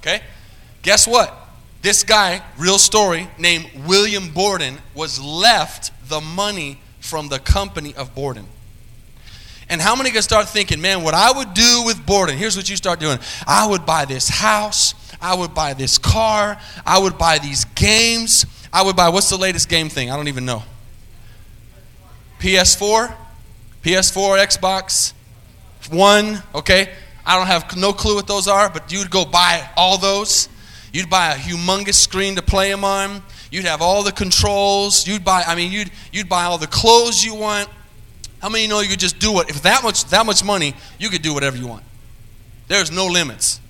Okay? 0.00 0.22
Guess 0.82 1.06
what? 1.06 1.36
This 1.82 2.04
guy, 2.04 2.42
real 2.58 2.78
story, 2.78 3.28
named 3.38 3.70
William 3.86 4.28
Borden, 4.32 4.78
was 4.94 5.18
left 5.20 5.92
the 6.08 6.20
money 6.20 6.78
from 7.00 7.28
the 7.28 7.38
company 7.38 7.94
of 7.94 8.14
Borden. 8.14 8.46
And 9.70 9.80
how 9.80 9.94
many 9.94 10.10
can 10.10 10.20
start 10.20 10.48
thinking, 10.48 10.80
man, 10.80 11.04
what 11.04 11.14
I 11.14 11.30
would 11.30 11.54
do 11.54 11.84
with 11.86 12.04
Borden? 12.04 12.36
Here's 12.36 12.56
what 12.56 12.68
you 12.68 12.76
start 12.76 12.98
doing 13.00 13.18
I 13.46 13.66
would 13.66 13.86
buy 13.86 14.04
this 14.04 14.28
house, 14.28 14.94
I 15.22 15.34
would 15.34 15.54
buy 15.54 15.74
this 15.74 15.96
car, 15.96 16.58
I 16.84 16.98
would 16.98 17.16
buy 17.16 17.38
these 17.38 17.64
games, 17.64 18.44
I 18.72 18.82
would 18.82 18.96
buy, 18.96 19.08
what's 19.08 19.28
the 19.28 19.36
latest 19.36 19.68
game 19.68 19.88
thing? 19.88 20.10
I 20.10 20.16
don't 20.16 20.28
even 20.28 20.44
know. 20.44 20.62
PS4? 22.38 23.14
PS4, 23.82 24.46
Xbox 24.46 25.12
One, 25.90 26.42
okay? 26.54 26.92
I 27.24 27.36
don't 27.36 27.46
have 27.46 27.76
no 27.76 27.92
clue 27.92 28.14
what 28.14 28.26
those 28.26 28.48
are, 28.48 28.70
but 28.70 28.92
you'd 28.92 29.10
go 29.10 29.24
buy 29.24 29.68
all 29.76 29.98
those. 29.98 30.48
You'd 30.92 31.10
buy 31.10 31.32
a 31.32 31.36
humongous 31.36 31.94
screen 31.94 32.36
to 32.36 32.42
play 32.42 32.70
them 32.70 32.84
on. 32.84 33.22
You'd 33.50 33.64
have 33.64 33.82
all 33.82 34.02
the 34.02 34.12
controls. 34.12 35.06
You'd 35.06 35.24
buy, 35.24 35.44
I 35.46 35.54
mean, 35.54 35.72
you'd, 35.72 35.90
you'd 36.12 36.28
buy 36.28 36.44
all 36.44 36.58
the 36.58 36.66
clothes 36.66 37.24
you 37.24 37.34
want. 37.34 37.68
How 38.40 38.48
many 38.48 38.66
know 38.66 38.80
you 38.80 38.88
could 38.88 39.00
just 39.00 39.18
do 39.18 39.40
it? 39.40 39.50
If 39.50 39.62
that 39.62 39.82
much, 39.82 40.04
that 40.06 40.24
much 40.24 40.44
money, 40.44 40.74
you 40.98 41.08
could 41.08 41.22
do 41.22 41.34
whatever 41.34 41.56
you 41.56 41.66
want. 41.66 41.84
There's 42.68 42.90
no 42.90 43.06
limits. 43.06 43.60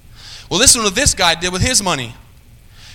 Well, 0.51 0.61
listen 0.61 0.81
to 0.81 0.87
what 0.87 0.95
this 0.95 1.15
guy 1.15 1.35
did 1.35 1.53
with 1.53 1.63
his 1.63 1.83
money. 1.83 2.15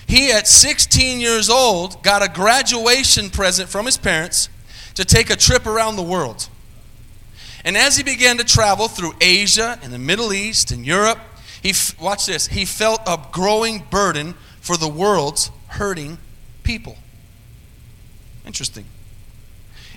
He, 0.08 0.32
at 0.32 0.48
16 0.48 1.20
years 1.20 1.50
old, 1.50 2.02
got 2.04 2.24
a 2.24 2.32
graduation 2.32 3.30
present 3.30 3.70
from 3.70 3.86
his 3.86 3.98
parents 3.98 4.50
to 4.94 5.04
take 5.04 5.30
a 5.30 5.36
trip 5.36 5.66
around 5.66 5.96
the 5.96 6.04
world. 6.04 6.48
And 7.64 7.76
as 7.76 7.98
he 7.98 8.04
began 8.04 8.38
to 8.38 8.44
travel 8.44 8.88
through 8.88 9.14
Asia 9.20 9.80
and 9.82 9.92
the 9.92 9.98
Middle 9.98 10.32
East 10.32 10.72
and 10.72 10.86
Europe, 10.86 11.20
he, 11.64 11.74
watch 12.00 12.28
this, 12.28 12.48
he 12.48 12.64
felt 12.64 13.02
a 13.08 13.20
growing 13.32 13.84
burden 13.90 14.36
for 14.62 14.78
the 14.78 14.88
world's 14.88 15.50
hurting 15.68 16.20
people. 16.64 16.98
Interesting. 18.46 18.86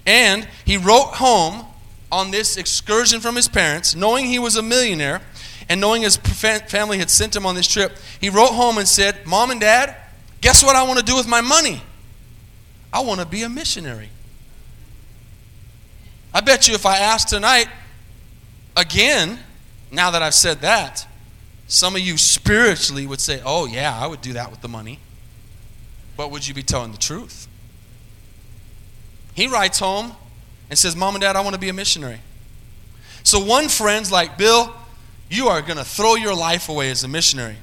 And 0.06 0.48
he 0.64 0.78
wrote 0.78 1.14
home 1.14 1.66
on 2.10 2.30
this 2.30 2.56
excursion 2.56 3.20
from 3.20 3.36
his 3.36 3.48
parents, 3.48 3.94
knowing 3.94 4.26
he 4.26 4.38
was 4.38 4.56
a 4.56 4.62
millionaire 4.62 5.20
and 5.68 5.80
knowing 5.80 6.02
his 6.02 6.16
family 6.16 6.98
had 6.98 7.10
sent 7.10 7.37
him 7.37 7.44
on 7.44 7.54
this 7.54 7.66
trip. 7.66 7.96
He 8.20 8.30
wrote 8.30 8.52
home 8.52 8.78
and 8.78 8.88
said, 8.88 9.26
Mom 9.26 9.50
and 9.50 9.60
Dad, 9.60 9.94
guess 10.40 10.64
what 10.64 10.76
I 10.76 10.84
want 10.84 10.98
to 10.98 11.04
do 11.04 11.16
with 11.16 11.28
my 11.28 11.40
money? 11.40 11.82
I 12.92 13.00
want 13.00 13.20
to 13.20 13.26
be 13.26 13.42
a 13.42 13.48
missionary. 13.48 14.08
I 16.32 16.40
bet 16.40 16.68
you 16.68 16.75
if 16.75 16.87
I 16.87 16.98
asked 16.98 17.28
tonight, 17.28 17.68
again, 18.76 19.38
now 19.90 20.10
that 20.10 20.22
I've 20.22 20.34
said 20.34 20.60
that, 20.60 21.06
some 21.66 21.94
of 21.94 22.00
you 22.00 22.16
spiritually 22.16 23.06
would 23.06 23.20
say, 23.20 23.42
Oh, 23.44 23.66
yeah, 23.66 23.96
I 23.96 24.06
would 24.06 24.22
do 24.22 24.34
that 24.34 24.50
with 24.50 24.62
the 24.62 24.68
money. 24.68 25.00
But 26.16 26.30
would 26.30 26.46
you 26.46 26.54
be 26.54 26.62
telling 26.62 26.92
the 26.92 26.98
truth? 26.98 27.46
He 29.34 29.46
writes 29.46 29.78
home 29.78 30.12
and 30.70 30.78
says, 30.78 30.96
Mom 30.96 31.14
and 31.14 31.22
Dad, 31.22 31.37
I 31.37 31.42
want 31.42 31.54
to 31.54 31.60
be 31.60 31.68
a 31.68 31.72
missionary. 31.72 32.20
So 33.22 33.44
one 33.44 33.68
friend's 33.68 34.10
like, 34.10 34.38
Bill, 34.38 34.75
you 35.30 35.49
are 35.49 35.61
going 35.61 35.76
to 35.78 35.85
throw 35.85 36.14
your 36.14 36.35
life 36.35 36.68
away 36.68 36.90
as 36.90 37.04
a 37.04 37.08
missionary. 37.08 37.56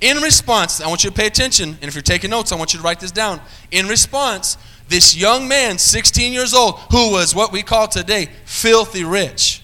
In 0.00 0.18
response, 0.18 0.80
I 0.80 0.88
want 0.88 1.04
you 1.04 1.10
to 1.10 1.16
pay 1.16 1.26
attention, 1.26 1.70
and 1.80 1.84
if 1.84 1.94
you're 1.94 2.02
taking 2.02 2.30
notes, 2.30 2.50
I 2.50 2.56
want 2.56 2.72
you 2.72 2.80
to 2.80 2.84
write 2.84 3.00
this 3.00 3.12
down. 3.12 3.40
In 3.70 3.86
response, 3.86 4.58
this 4.88 5.16
young 5.16 5.46
man, 5.46 5.78
16 5.78 6.32
years 6.32 6.52
old, 6.54 6.78
who 6.90 7.12
was 7.12 7.34
what 7.34 7.52
we 7.52 7.62
call 7.62 7.86
today 7.86 8.28
filthy 8.44 9.04
rich, 9.04 9.62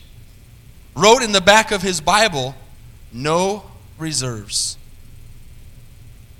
wrote 0.94 1.22
in 1.22 1.32
the 1.32 1.40
back 1.40 1.72
of 1.72 1.82
his 1.82 2.00
Bible, 2.00 2.54
No 3.12 3.64
reserves. 3.98 4.78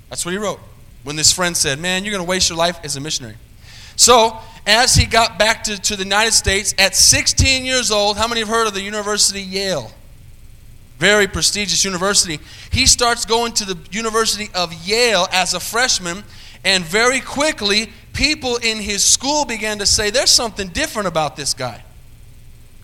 That's 0.09 0.25
what 0.25 0.31
he 0.31 0.37
wrote 0.37 0.59
when 1.03 1.15
this 1.15 1.31
friend 1.31 1.55
said, 1.55 1.77
Man, 1.77 2.03
you're 2.03 2.13
going 2.13 2.23
to 2.23 2.29
waste 2.29 2.49
your 2.49 2.57
life 2.57 2.79
as 2.83 2.95
a 2.95 3.01
missionary. 3.01 3.35
So, 3.95 4.37
as 4.65 4.95
he 4.95 5.05
got 5.05 5.37
back 5.37 5.65
to, 5.65 5.77
to 5.77 5.95
the 5.95 6.03
United 6.03 6.33
States 6.33 6.73
at 6.77 6.95
16 6.95 7.65
years 7.65 7.91
old, 7.91 8.17
how 8.17 8.27
many 8.27 8.39
have 8.39 8.47
heard 8.47 8.65
of 8.65 8.73
the 8.73 8.81
University 8.81 9.41
of 9.41 9.47
Yale? 9.47 9.91
Very 10.99 11.27
prestigious 11.27 11.85
university. 11.85 12.39
He 12.71 12.85
starts 12.85 13.25
going 13.25 13.53
to 13.53 13.65
the 13.65 13.77
University 13.91 14.49
of 14.53 14.73
Yale 14.85 15.27
as 15.31 15.53
a 15.53 15.59
freshman, 15.59 16.23
and 16.65 16.83
very 16.83 17.21
quickly, 17.21 17.89
people 18.11 18.57
in 18.57 18.77
his 18.79 19.03
school 19.03 19.45
began 19.45 19.79
to 19.79 19.85
say, 19.85 20.09
There's 20.09 20.29
something 20.29 20.67
different 20.67 21.07
about 21.07 21.37
this 21.37 21.53
guy. 21.53 21.83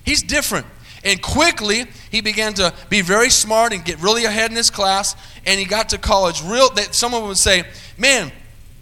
He's 0.05 0.23
different. 0.23 0.65
And 1.03 1.21
quickly, 1.21 1.85
he 2.09 2.21
began 2.21 2.53
to 2.55 2.73
be 2.89 3.01
very 3.01 3.29
smart 3.29 3.73
and 3.73 3.83
get 3.83 4.01
really 4.01 4.23
ahead 4.23 4.49
in 4.49 4.57
his 4.57 4.71
class. 4.71 5.15
And 5.45 5.59
he 5.59 5.65
got 5.65 5.89
to 5.89 5.97
college 5.97 6.41
real. 6.41 6.69
That 6.69 6.95
someone 6.95 7.27
would 7.27 7.37
say, 7.37 7.65
"Man, 7.97 8.31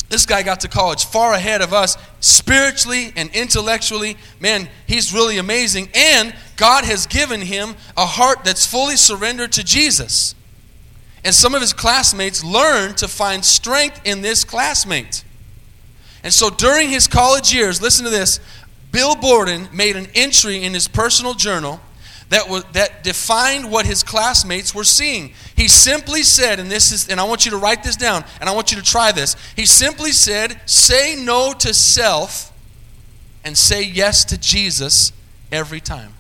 this 0.10 0.28
guy 0.28 0.44
got 0.44 0.60
to 0.60 0.68
college 0.68 1.06
far 1.06 1.34
ahead 1.34 1.62
of 1.62 1.74
us 1.74 1.98
spiritually 2.20 3.12
and 3.16 3.32
intellectually. 3.32 4.16
Man, 4.40 4.70
he's 4.86 5.12
really 5.12 5.40
amazing. 5.40 5.90
And 5.96 6.36
God 6.63 6.86
has 6.86 7.08
given 7.08 7.41
him 7.41 7.75
a 7.98 8.05
heart 8.05 8.46
that's 8.46 8.65
fully 8.65 8.96
surrendered 8.96 9.51
to 9.51 9.63
Jesus." 9.65 10.34
And 11.25 11.36
some 11.36 11.53
of 11.53 11.60
his 11.60 11.74
classmates 11.74 12.41
learned 12.41 12.98
to 13.00 13.10
find 13.10 13.43
strength 13.43 14.00
in 14.05 14.22
this 14.22 14.46
classmate. 14.46 15.25
And 16.24 16.34
so 16.34 16.50
during 16.50 16.89
his 16.89 17.05
college 17.05 17.53
years, 17.53 17.82
listen 17.82 18.05
to 18.05 18.10
this 18.10 18.39
Bill 18.93 19.15
Borden 19.15 19.67
made 19.74 19.98
an 19.98 20.08
entry 20.15 20.63
in 20.63 20.74
his 20.74 20.88
personal 20.88 21.34
journal 21.34 21.82
that, 22.29 22.48
was, 22.48 22.63
that 22.72 23.03
defined 23.03 23.70
what 23.70 23.86
his 23.86 24.03
classmates 24.03 24.74
were 24.74 24.86
seeing. 24.86 25.34
He 25.58 25.67
simply 25.67 26.24
said, 26.24 26.62
and 26.62 26.72
this 26.72 26.93
is, 26.93 27.10
and 27.10 27.20
I 27.20 27.25
want 27.25 27.43
you 27.43 27.51
to 27.51 27.58
write 27.58 27.84
this 27.84 27.98
down, 27.98 28.24
and 28.39 28.50
I 28.50 28.53
want 28.53 28.72
you 28.72 28.77
to 28.77 28.84
try 28.84 29.12
this. 29.12 29.36
He 29.58 29.65
simply 29.65 30.12
said, 30.12 30.62
say 30.65 31.17
no 31.20 31.51
to 31.60 31.74
self 31.74 32.53
and 33.43 33.58
say 33.58 33.84
yes 33.84 34.24
to 34.25 34.38
Jesus 34.38 35.12
every 35.51 35.82
time. 35.82 36.13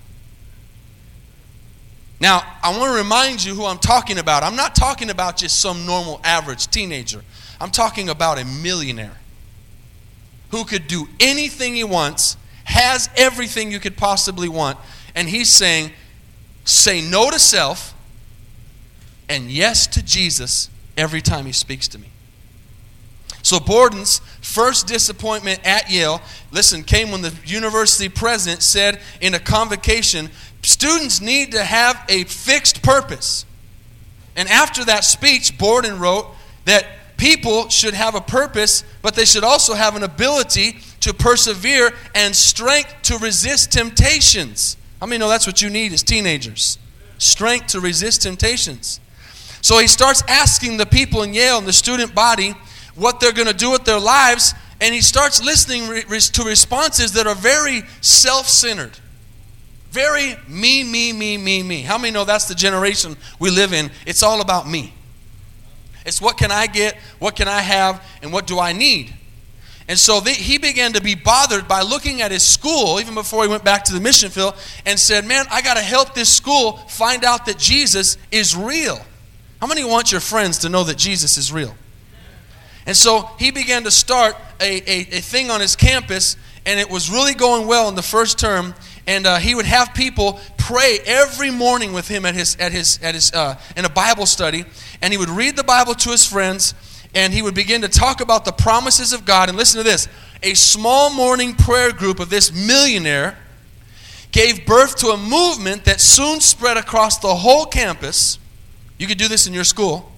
Now, 2.23 2.41
I 2.63 2.69
want 2.77 2.89
to 2.89 2.97
remind 2.97 3.43
you 3.43 3.53
who 3.53 3.65
I'm 3.65 3.79
talking 3.79 4.17
about. 4.17 4.43
I'm 4.43 4.55
not 4.55 4.75
talking 4.75 5.09
about 5.09 5.35
just 5.35 5.59
some 5.59 5.85
normal 5.85 6.21
average 6.23 6.67
teenager. 6.67 7.21
I'm 7.59 7.69
talking 7.69 8.07
about 8.07 8.39
a 8.39 8.45
millionaire 8.45 9.17
who 10.51 10.63
could 10.63 10.87
do 10.87 11.09
anything 11.19 11.75
he 11.75 11.83
wants, 11.83 12.37
has 12.63 13.09
everything 13.17 13.73
you 13.73 13.79
could 13.81 13.97
possibly 13.97 14.47
want, 14.47 14.77
and 15.13 15.27
he's 15.27 15.51
saying, 15.51 15.91
say 16.63 17.01
no 17.01 17.29
to 17.29 17.37
self 17.37 17.93
and 19.27 19.51
yes 19.51 19.85
to 19.87 20.01
Jesus 20.01 20.69
every 20.95 21.19
time 21.19 21.45
he 21.45 21.51
speaks 21.51 21.89
to 21.89 21.99
me. 21.99 22.07
So 23.41 23.59
Borden's 23.59 24.19
first 24.39 24.87
disappointment 24.87 25.59
at 25.65 25.91
Yale, 25.91 26.21
listen, 26.53 26.83
came 26.83 27.11
when 27.11 27.21
the 27.21 27.33
university 27.43 28.07
president 28.07 28.63
said 28.63 29.01
in 29.19 29.33
a 29.33 29.39
convocation, 29.39 30.29
students 30.63 31.21
need 31.21 31.51
to 31.51 31.63
have 31.63 32.03
a 32.09 32.23
fixed 32.23 32.81
purpose. 32.81 33.45
And 34.35 34.49
after 34.49 34.83
that 34.85 35.03
speech, 35.03 35.57
Borden 35.57 35.99
wrote 35.99 36.27
that 36.65 36.85
people 37.17 37.69
should 37.69 37.93
have 37.93 38.15
a 38.15 38.21
purpose, 38.21 38.83
but 39.01 39.15
they 39.15 39.25
should 39.25 39.43
also 39.43 39.73
have 39.73 39.95
an 39.95 40.03
ability 40.03 40.77
to 41.01 41.13
persevere 41.13 41.91
and 42.15 42.35
strength 42.35 42.95
to 43.03 43.17
resist 43.17 43.71
temptations. 43.71 44.77
How 44.99 45.05
many 45.05 45.19
know 45.19 45.29
that's 45.29 45.45
what 45.45 45.61
you 45.61 45.69
need 45.69 45.93
as 45.93 46.01
teenagers? 46.01 46.79
Strength 47.17 47.67
to 47.67 47.79
resist 47.79 48.23
temptations. 48.23 48.99
So 49.61 49.79
he 49.79 49.87
starts 49.87 50.23
asking 50.27 50.77
the 50.77 50.85
people 50.85 51.23
in 51.23 51.33
Yale 51.33 51.57
and 51.57 51.67
the 51.67 51.73
student 51.73 52.15
body 52.15 52.53
what 52.95 53.19
they're 53.19 53.33
going 53.33 53.47
to 53.47 53.53
do 53.53 53.71
with 53.71 53.85
their 53.85 53.99
lives, 53.99 54.53
and 54.81 54.93
he 54.93 55.01
starts 55.01 55.43
listening 55.43 55.87
to 55.87 56.43
responses 56.43 57.13
that 57.13 57.27
are 57.27 57.35
very 57.35 57.83
self 58.01 58.47
centered. 58.47 58.99
Very 59.93 60.35
me, 60.47 60.83
me, 60.83 61.13
me, 61.13 61.37
me, 61.37 61.61
me. 61.61 61.83
How 61.83 61.99
many 61.99 62.11
know 62.11 62.25
that's 62.25 62.47
the 62.47 62.55
generation 62.55 63.15
we 63.37 63.51
live 63.51 63.73
in? 63.73 63.91
It's 64.07 64.23
all 64.23 64.41
about 64.41 64.67
me. 64.67 64.91
It's 66.03 66.19
what 66.19 66.35
can 66.35 66.51
I 66.51 66.65
get, 66.65 66.95
what 67.19 67.35
can 67.35 67.47
I 67.47 67.61
have, 67.61 68.03
and 68.23 68.33
what 68.33 68.47
do 68.47 68.59
I 68.59 68.73
need? 68.73 69.13
And 69.87 69.99
so 69.99 70.19
the, 70.19 70.31
he 70.31 70.57
began 70.57 70.93
to 70.93 71.01
be 71.01 71.13
bothered 71.13 71.67
by 71.67 71.83
looking 71.83 72.23
at 72.23 72.31
his 72.31 72.41
school, 72.41 72.99
even 72.99 73.13
before 73.13 73.43
he 73.43 73.49
went 73.49 73.63
back 73.63 73.83
to 73.83 73.93
the 73.93 73.99
mission 73.99 74.31
field, 74.31 74.55
and 74.87 74.99
said, 74.99 75.25
Man, 75.25 75.45
I 75.51 75.61
got 75.61 75.75
to 75.75 75.83
help 75.83 76.15
this 76.15 76.33
school 76.33 76.77
find 76.89 77.23
out 77.23 77.45
that 77.45 77.59
Jesus 77.59 78.17
is 78.31 78.55
real. 78.55 78.99
How 79.61 79.67
many 79.67 79.83
want 79.83 80.11
your 80.11 80.21
friends 80.21 80.57
to 80.59 80.69
know 80.69 80.83
that 80.85 80.97
Jesus 80.97 81.37
is 81.37 81.53
real? 81.53 81.75
And 82.87 82.97
so 82.97 83.29
he 83.37 83.51
began 83.51 83.83
to 83.83 83.91
start 83.91 84.35
a, 84.59 84.77
a, 84.89 84.99
a 85.17 85.21
thing 85.21 85.51
on 85.51 85.61
his 85.61 85.75
campus, 85.75 86.35
and 86.65 86.79
it 86.79 86.89
was 86.89 87.11
really 87.11 87.35
going 87.35 87.67
well 87.67 87.89
in 87.89 87.95
the 87.95 88.01
first 88.01 88.39
term. 88.39 88.73
And 89.05 89.27
uh, 89.27 89.37
he 89.37 89.53
would 89.53 89.65
have 89.65 89.93
people 89.93 90.39
pray 90.57 90.99
every 91.05 91.51
morning 91.51 91.91
with 91.93 92.07
him 92.07 92.25
at 92.25 92.35
his, 92.35 92.55
at 92.57 92.71
his, 92.71 92.99
at 93.03 93.15
his, 93.15 93.33
uh, 93.33 93.59
in 93.75 93.83
a 93.83 93.89
Bible 93.89 94.25
study, 94.25 94.63
and 95.01 95.11
he 95.11 95.17
would 95.17 95.29
read 95.29 95.57
the 95.57 95.63
Bible 95.63 95.93
to 95.95 96.09
his 96.09 96.25
friends 96.25 96.73
and 97.15 97.33
he 97.33 97.41
would 97.41 97.53
begin 97.53 97.81
to 97.81 97.87
talk 97.87 98.21
about 98.21 98.45
the 98.45 98.51
promises 98.51 99.13
of 99.13 99.25
God. 99.25 99.49
And 99.49 99.57
listen 99.57 99.77
to 99.77 99.83
this 99.83 100.07
a 100.41 100.53
small 100.53 101.09
morning 101.13 101.53
prayer 101.53 101.91
group 101.91 102.19
of 102.19 102.29
this 102.29 102.51
millionaire 102.51 103.37
gave 104.31 104.65
birth 104.65 104.95
to 104.97 105.07
a 105.09 105.17
movement 105.17 105.85
that 105.85 106.01
soon 106.01 106.41
spread 106.41 106.75
across 106.75 107.19
the 107.19 107.33
whole 107.35 107.65
campus. 107.65 108.39
You 108.97 109.07
could 109.07 109.17
do 109.17 109.27
this 109.27 109.47
in 109.47 109.53
your 109.53 109.63
school. 109.63 110.11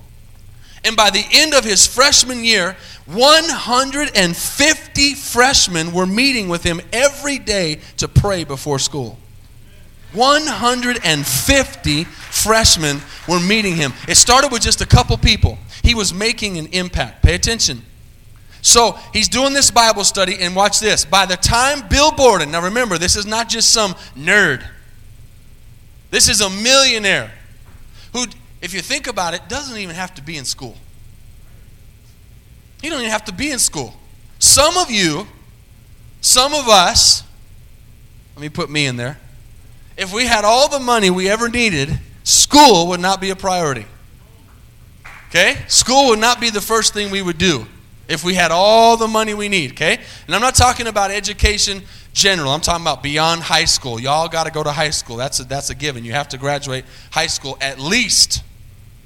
And 0.85 0.95
by 0.95 1.09
the 1.09 1.25
end 1.31 1.53
of 1.53 1.65
his 1.65 1.87
freshman 1.87 2.45
year, 2.45 2.77
150 3.07 5.13
freshmen 5.15 5.91
were 5.91 6.05
meeting 6.05 6.47
with 6.47 6.63
him 6.63 6.79
every 6.93 7.39
day 7.39 7.79
to 7.97 8.07
pray 8.07 8.43
before 8.43 8.79
school. 8.79 9.17
150 10.13 12.03
freshmen 12.03 13.01
were 13.27 13.39
meeting 13.39 13.75
him. 13.75 13.93
It 14.07 14.15
started 14.15 14.51
with 14.51 14.61
just 14.61 14.81
a 14.81 14.85
couple 14.85 15.17
people. 15.17 15.57
He 15.83 15.95
was 15.95 16.13
making 16.13 16.57
an 16.57 16.67
impact. 16.67 17.23
Pay 17.23 17.35
attention. 17.35 17.81
So 18.61 18.97
he's 19.13 19.27
doing 19.27 19.53
this 19.53 19.69
Bible 19.69 20.03
study, 20.03 20.37
and 20.39 20.55
watch 20.55 20.79
this. 20.79 21.05
By 21.05 21.27
the 21.27 21.37
time 21.37 21.87
Bill 21.87 22.11
Borden, 22.11 22.51
now 22.51 22.63
remember, 22.63 22.97
this 22.97 23.15
is 23.15 23.25
not 23.25 23.49
just 23.49 23.71
some 23.71 23.93
nerd, 24.17 24.63
this 26.09 26.29
is 26.29 26.41
a 26.41 26.49
millionaire 26.49 27.31
if 28.65 28.73
you 28.73 28.81
think 28.81 29.05
about 29.05 29.35
it, 29.35 29.47
doesn't 29.47 29.77
even 29.77 29.93
have 29.93 30.15
to 30.15 30.23
be 30.23 30.37
in 30.37 30.43
school. 30.43 30.75
He 32.81 32.89
don't 32.89 32.99
even 32.99 33.11
have 33.11 33.25
to 33.25 33.33
be 33.33 33.51
in 33.51 33.59
school. 33.59 33.93
Some 34.39 34.75
of 34.75 34.89
you, 34.89 35.27
some 36.19 36.51
of 36.55 36.67
us, 36.67 37.23
let 38.35 38.41
me 38.41 38.49
put 38.49 38.71
me 38.71 38.87
in 38.87 38.97
there. 38.97 39.19
If 39.97 40.11
we 40.11 40.25
had 40.25 40.43
all 40.43 40.67
the 40.67 40.79
money 40.79 41.11
we 41.11 41.29
ever 41.29 41.47
needed, 41.47 41.99
school 42.23 42.87
would 42.87 42.99
not 42.99 43.21
be 43.21 43.29
a 43.29 43.35
priority. 43.35 43.85
Okay? 45.29 45.57
School 45.67 46.07
would 46.07 46.19
not 46.19 46.41
be 46.41 46.49
the 46.49 46.59
first 46.59 46.91
thing 46.93 47.11
we 47.11 47.21
would 47.21 47.37
do 47.37 47.67
if 48.07 48.23
we 48.23 48.33
had 48.33 48.49
all 48.49 48.97
the 48.97 49.07
money 49.07 49.35
we 49.35 49.47
need, 49.47 49.71
okay? 49.71 49.99
And 50.25 50.35
I'm 50.35 50.41
not 50.41 50.53
talking 50.53 50.87
about 50.87 51.11
education 51.11 51.81
general. 52.13 52.51
I'm 52.51 52.61
talking 52.61 52.83
about 52.83 53.01
beyond 53.01 53.41
high 53.41 53.65
school. 53.65 53.99
Y'all 53.99 54.27
got 54.27 54.45
to 54.45 54.51
go 54.51 54.63
to 54.63 54.71
high 54.71 54.91
school. 54.91 55.17
That's 55.17 55.39
a, 55.39 55.43
that's 55.43 55.69
a 55.69 55.75
given. 55.75 56.05
You 56.05 56.13
have 56.13 56.29
to 56.29 56.37
graduate 56.37 56.85
high 57.11 57.27
school 57.27 57.57
at 57.61 57.79
least. 57.79 58.43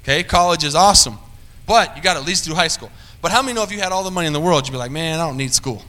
Okay? 0.02 0.22
College 0.22 0.64
is 0.64 0.74
awesome. 0.74 1.18
But 1.66 1.96
you 1.96 2.02
got 2.02 2.14
to 2.14 2.20
at 2.20 2.26
least 2.26 2.44
do 2.44 2.54
high 2.54 2.68
school. 2.68 2.90
But 3.22 3.32
how 3.32 3.42
many 3.42 3.54
know 3.54 3.62
if 3.62 3.70
you 3.70 3.80
had 3.80 3.92
all 3.92 4.02
the 4.02 4.10
money 4.10 4.26
in 4.26 4.32
the 4.32 4.40
world, 4.40 4.66
you'd 4.66 4.72
be 4.72 4.78
like, 4.78 4.90
man, 4.90 5.20
I 5.20 5.26
don't 5.26 5.36
need 5.36 5.52
school. 5.52 5.82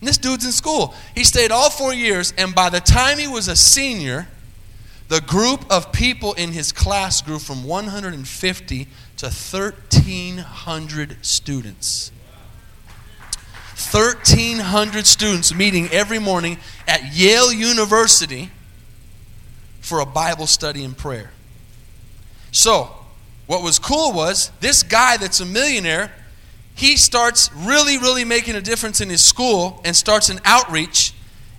And 0.00 0.08
this 0.08 0.18
dude's 0.18 0.44
in 0.44 0.52
school. 0.52 0.94
He 1.14 1.24
stayed 1.24 1.52
all 1.52 1.70
four 1.70 1.94
years, 1.94 2.34
and 2.36 2.54
by 2.54 2.70
the 2.70 2.80
time 2.80 3.18
he 3.18 3.28
was 3.28 3.46
a 3.46 3.54
senior, 3.54 4.26
the 5.08 5.20
group 5.20 5.64
of 5.70 5.92
people 5.92 6.32
in 6.32 6.52
his 6.52 6.72
class 6.72 7.22
grew 7.22 7.38
from 7.38 7.64
150 7.64 8.88
to 9.18 9.26
1,300 9.26 11.16
students. 11.24 12.10
1,300 13.92 15.06
students 15.06 15.54
meeting 15.54 15.88
every 15.90 16.18
morning 16.18 16.58
at 16.88 17.14
Yale 17.14 17.52
University 17.52 18.50
for 19.80 20.00
a 20.00 20.06
Bible 20.06 20.46
study 20.46 20.82
and 20.82 20.96
prayer. 20.96 21.30
So, 22.50 23.01
what 23.52 23.62
was 23.62 23.78
cool 23.78 24.14
was 24.14 24.50
this 24.60 24.82
guy 24.82 25.18
that's 25.18 25.40
a 25.40 25.44
millionaire, 25.44 26.10
he 26.74 26.96
starts 26.96 27.52
really, 27.54 27.98
really 27.98 28.24
making 28.24 28.54
a 28.54 28.62
difference 28.62 29.02
in 29.02 29.10
his 29.10 29.22
school 29.22 29.78
and 29.84 29.94
starts 29.94 30.30
an 30.30 30.40
outreach. 30.46 31.12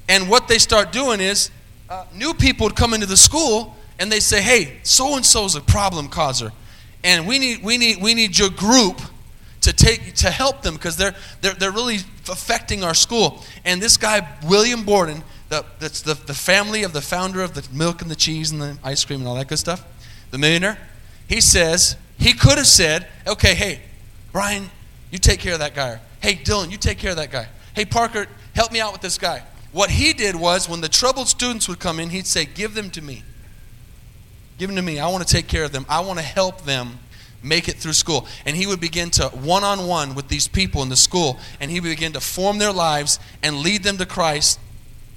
And 0.09 0.27
what 0.27 0.47
they 0.47 0.57
start 0.57 0.91
doing 0.91 1.21
is 1.21 1.51
uh, 1.91 2.05
new 2.15 2.33
people 2.33 2.65
would 2.65 2.75
come 2.75 2.95
into 2.95 3.05
the 3.05 3.15
school 3.15 3.75
and 3.99 4.11
they 4.11 4.19
say, 4.19 4.41
hey, 4.41 4.79
so 4.81 5.15
and 5.15 5.23
so 5.23 5.45
is 5.45 5.53
a 5.53 5.61
problem 5.61 6.07
causer. 6.07 6.51
And 7.03 7.27
we 7.27 7.37
need, 7.37 7.63
we 7.63 7.77
need, 7.77 8.01
we 8.01 8.15
need 8.15 8.39
your 8.39 8.49
group 8.49 8.99
to 9.61 9.71
take 9.71 10.15
to 10.15 10.31
help 10.31 10.63
them 10.63 10.73
because 10.73 10.97
they're, 10.97 11.13
they're, 11.41 11.53
they're 11.53 11.71
really 11.71 11.97
affecting 12.27 12.83
our 12.83 12.95
school. 12.95 13.43
And 13.65 13.79
this 13.79 13.97
guy, 13.97 14.27
William 14.47 14.83
Borden, 14.83 15.23
the, 15.49 15.63
that's 15.77 16.01
the, 16.01 16.15
the 16.15 16.33
family 16.33 16.81
of 16.81 16.91
the 16.91 17.01
founder 17.01 17.41
of 17.41 17.53
the 17.53 17.63
milk 17.71 18.01
and 18.01 18.09
the 18.09 18.15
cheese 18.15 18.49
and 18.49 18.59
the 18.59 18.79
ice 18.83 19.05
cream 19.05 19.19
and 19.19 19.27
all 19.27 19.35
that 19.35 19.47
good 19.47 19.59
stuff, 19.59 19.85
the 20.31 20.39
millionaire, 20.39 20.79
he 21.27 21.41
says, 21.41 21.95
he 22.17 22.33
could 22.33 22.57
have 22.57 22.67
said, 22.67 23.07
okay, 23.27 23.53
hey, 23.55 23.81
Brian, 24.31 24.69
you 25.11 25.17
take 25.17 25.39
care 25.39 25.53
of 25.53 25.59
that 25.59 25.75
guy. 25.75 25.99
Hey, 26.21 26.35
Dylan, 26.35 26.71
you 26.71 26.77
take 26.77 26.97
care 26.97 27.11
of 27.11 27.17
that 27.17 27.31
guy. 27.31 27.47
Hey, 27.75 27.85
Parker, 27.85 28.27
help 28.55 28.71
me 28.71 28.79
out 28.79 28.93
with 28.93 29.01
this 29.01 29.17
guy. 29.17 29.43
What 29.71 29.89
he 29.89 30.13
did 30.13 30.35
was 30.35 30.69
when 30.69 30.81
the 30.81 30.89
troubled 30.89 31.27
students 31.27 31.67
would 31.67 31.79
come 31.79 31.99
in, 31.99 32.09
he'd 32.09 32.27
say, 32.27 32.45
Give 32.45 32.75
them 32.75 32.91
to 32.91 33.01
me. 33.01 33.23
Give 34.57 34.69
them 34.69 34.75
to 34.75 34.81
me. 34.81 34.99
I 34.99 35.07
want 35.07 35.27
to 35.27 35.33
take 35.33 35.47
care 35.47 35.63
of 35.63 35.71
them. 35.71 35.85
I 35.89 36.01
want 36.01 36.19
to 36.19 36.25
help 36.25 36.61
them 36.61 36.99
make 37.41 37.67
it 37.67 37.75
through 37.75 37.93
school. 37.93 38.27
And 38.45 38.55
he 38.55 38.67
would 38.67 38.79
begin 38.79 39.09
to 39.11 39.29
one 39.29 39.63
on 39.63 39.87
one 39.87 40.15
with 40.15 40.27
these 40.27 40.47
people 40.47 40.83
in 40.83 40.89
the 40.89 40.95
school, 40.95 41.39
and 41.59 41.69
he 41.69 41.79
would 41.79 41.89
begin 41.89 42.13
to 42.13 42.21
form 42.21 42.59
their 42.59 42.71
lives 42.71 43.19
and 43.41 43.57
lead 43.57 43.83
them 43.83 43.97
to 43.97 44.05
Christ 44.05 44.59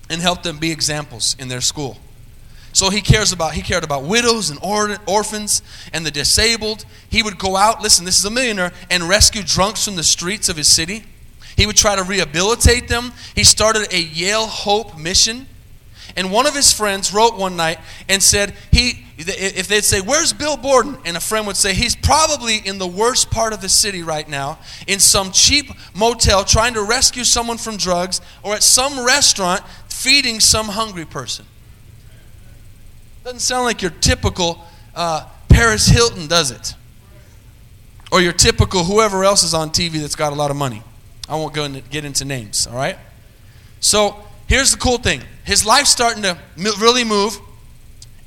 and 0.09 0.21
help 0.21 0.43
them 0.43 0.59
be 0.59 0.73
examples 0.73 1.37
in 1.39 1.49
their 1.49 1.61
school. 1.61 1.99
So 2.77 2.91
he 2.91 3.01
cares 3.01 3.33
about 3.33 3.55
he 3.55 3.63
cared 3.63 3.85
about 3.85 4.03
widows 4.03 4.51
and 4.51 4.59
or, 4.63 4.99
orphans 5.07 5.63
and 5.95 6.05
the 6.05 6.11
disabled. 6.11 6.85
He 7.09 7.23
would 7.23 7.39
go 7.39 7.57
out, 7.57 7.81
listen, 7.81 8.05
this 8.05 8.19
is 8.19 8.25
a 8.27 8.31
millionaire, 8.31 8.71
and 8.91 9.05
rescue 9.05 9.43
drunks 9.43 9.83
from 9.83 9.97
the 9.97 10.03
streets 10.03 10.51
of 10.51 10.59
his 10.59 10.69
city. 10.69 11.05
He 11.57 11.65
would 11.65 11.77
try 11.77 11.97
to 11.97 12.03
rehabilitate 12.03 12.89
them. 12.89 13.15
He 13.35 13.45
started 13.45 13.91
a 13.95 13.99
Yale 13.99 14.47
Hope 14.47 14.99
mission. 14.99 15.47
And 16.17 16.31
one 16.31 16.47
of 16.47 16.55
his 16.55 16.71
friends 16.71 17.15
wrote 17.15 17.39
one 17.39 17.57
night 17.57 17.79
and 18.11 18.23
said, 18.23 18.53
he, 18.71 19.07
if 19.17 19.69
they'd 19.69 19.83
say, 19.83 20.03
Where's 20.03 20.35
Bill 20.35 20.59
Borden? 20.59 20.99
And 21.07 21.17
a 21.17 21.21
friend 21.21 21.47
would 21.47 21.57
say, 21.57 21.73
He's 21.73 21.97
probably 21.97 22.59
in 22.59 22.77
the 22.77 22.87
worst 22.87 23.31
part 23.31 23.55
of 23.55 23.63
the 23.63 23.71
city 23.71 24.03
right 24.03 24.29
now, 24.29 24.59
in 24.87 25.01
some 25.01 25.33
cheap 25.33 25.71
motel 25.95 26.45
trying 26.45 26.75
to 26.75 26.83
rescue 26.83 27.25
someone 27.25 27.57
from 27.57 27.79
drugs, 27.79 28.21
or 28.43 28.53
at 28.53 28.63
some 28.63 29.03
restaurant 29.03 29.63
feeding 29.89 30.41
some 30.41 30.67
hungry 30.67 31.07
person. 31.07 31.47
Doesn't 33.27 33.41
sound 33.41 33.65
like 33.65 33.83
your 33.83 33.91
typical 33.91 34.65
uh, 34.95 35.27
Paris 35.49 35.89
Hilton, 35.89 36.29
does 36.29 36.53
it? 36.53 36.75
Or 38.13 38.21
your 38.21 38.33
typical 38.33 38.85
whoever 38.85 39.25
else 39.25 39.43
is 39.43 39.53
on 39.53 39.71
TV 39.71 39.95
that's 39.95 40.15
got 40.15 40.33
a 40.33 40.37
lot 40.37 40.53
of 40.53 40.57
money. 40.57 40.81
I 41.29 41.35
won't 41.35 41.53
go 41.53 41.65
into, 41.65 41.81
get 41.81 42.05
into 42.05 42.25
names, 42.25 42.69
all 42.69 42.77
right? 42.77 42.97
So 43.81 44.15
here's 44.47 44.71
the 44.71 44.79
cool 44.79 44.99
thing 44.99 45.23
his 45.43 45.67
life's 45.67 45.91
starting 45.91 46.23
to 46.23 46.39
really 46.57 47.03
move, 47.03 47.37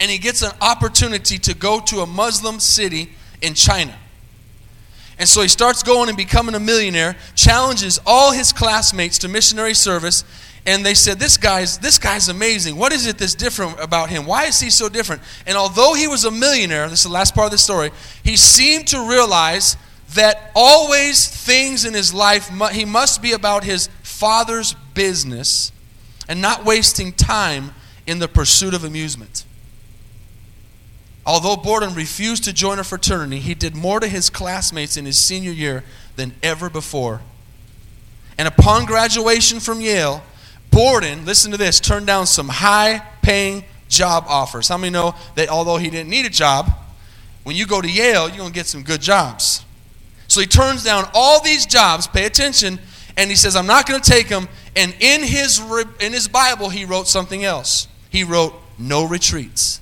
and 0.01 0.12
he 0.12 0.17
gets 0.17 0.41
an 0.41 0.51
opportunity 0.59 1.38
to 1.38 1.55
go 1.55 1.79
to 1.79 2.01
a 2.01 2.05
Muslim 2.05 2.59
city 2.59 3.12
in 3.41 3.53
China. 3.53 3.95
And 5.17 5.29
so 5.29 5.41
he 5.41 5.47
starts 5.47 5.81
going 5.81 6.09
and 6.09 6.17
becoming 6.17 6.55
a 6.55 6.59
millionaire, 6.59 7.15
challenges 7.35 8.01
all 8.05 8.33
his 8.33 8.51
classmates 8.51 9.17
to 9.19 9.29
missionary 9.29 9.75
service, 9.75 10.25
and 10.65 10.86
they 10.86 10.93
said 10.93 11.19
this 11.19 11.38
guy's 11.38 11.78
this 11.78 11.98
guy's 11.98 12.30
amazing. 12.30 12.76
What 12.76 12.91
is 12.91 13.08
it 13.08 13.17
that's 13.17 13.36
different 13.36 13.80
about 13.80 14.10
him? 14.10 14.26
Why 14.26 14.45
is 14.45 14.60
he 14.60 14.69
so 14.69 14.89
different? 14.89 15.22
And 15.48 15.58
although 15.58 15.93
he 15.93 16.08
was 16.08 16.26
a 16.26 16.32
millionaire 16.32 16.89
this 16.89 17.00
is 17.00 17.06
the 17.06 17.12
last 17.12 17.34
part 17.34 17.45
of 17.45 17.52
the 17.52 17.58
story 17.58 17.91
he 18.24 18.36
seemed 18.36 18.88
to 18.88 19.10
realize 19.10 19.78
that 20.15 20.52
always 20.56 21.28
things 21.28 21.86
in 21.86 21.93
his 21.93 22.13
life 22.13 22.50
he 22.72 22.86
must 22.86 23.22
be 23.22 23.32
about 23.32 23.63
his 23.63 23.89
father's 24.04 24.74
business 24.93 25.72
and 26.28 26.41
not 26.41 26.65
wasting 26.65 27.13
time 27.13 27.72
in 28.06 28.19
the 28.19 28.28
pursuit 28.28 28.74
of 28.74 28.84
amusement. 28.84 29.45
Although 31.26 31.58
borden 31.58 31.93
refused 31.93 32.43
to 32.45 32.54
join 32.54 32.80
a 32.80 32.84
fraternity 32.84 33.39
he 33.39 33.54
did 33.54 33.76
more 33.76 34.00
to 34.00 34.08
his 34.08 34.30
classmates 34.30 34.98
in 34.98 35.06
his 35.06 35.17
senior 35.17 35.52
year 35.52 35.84
than 36.15 36.34
ever 36.43 36.69
before. 36.69 37.22
And 38.38 38.48
upon 38.48 38.86
graduation 38.86 39.60
from 39.60 39.82
yale 39.82 40.24
Borden, 40.71 41.25
listen 41.25 41.51
to 41.51 41.58
this, 41.58 41.79
turned 41.79 42.08
down 42.08 42.27
some 42.27 42.47
high 42.47 43.01
paying 43.21 43.63
job 43.88 44.25
offers. 44.27 44.67
How 44.67 44.77
many 44.77 44.91
know 44.91 45.15
that 45.36 45.49
although 45.49 45.77
he 45.77 45.89
didn't 45.89 46.10
need 46.10 46.25
a 46.25 46.29
job, 46.29 46.69
when 47.43 47.55
you 47.55 47.65
go 47.65 47.82
to 47.82 47.89
Yale, 47.89 48.27
you're 48.27 48.38
going 48.38 48.49
to 48.49 48.53
get 48.53 48.67
some 48.67 48.84
good 48.84 49.01
jobs? 49.01 49.65
So 50.27 50.41
he 50.41 50.47
turns 50.47 50.84
down 50.84 51.10
all 51.13 51.41
these 51.41 51.65
jobs, 51.65 52.05
pay 52.05 52.25
attention, 52.25 52.79
and 53.17 53.29
he 53.29 53.36
says, 53.36 53.55
I'm 53.55 53.65
not 53.65 53.88
going 53.88 53.99
to 53.99 54.10
take 54.10 54.29
them. 54.29 54.47
And 54.75 54.95
in 54.99 55.23
his, 55.23 55.60
in 55.99 56.13
his 56.13 56.27
Bible, 56.27 56.69
he 56.69 56.86
wrote 56.86 57.08
something 57.08 57.43
else. 57.43 57.88
He 58.10 58.23
wrote, 58.23 58.53
No 58.77 59.05
retreats 59.05 59.82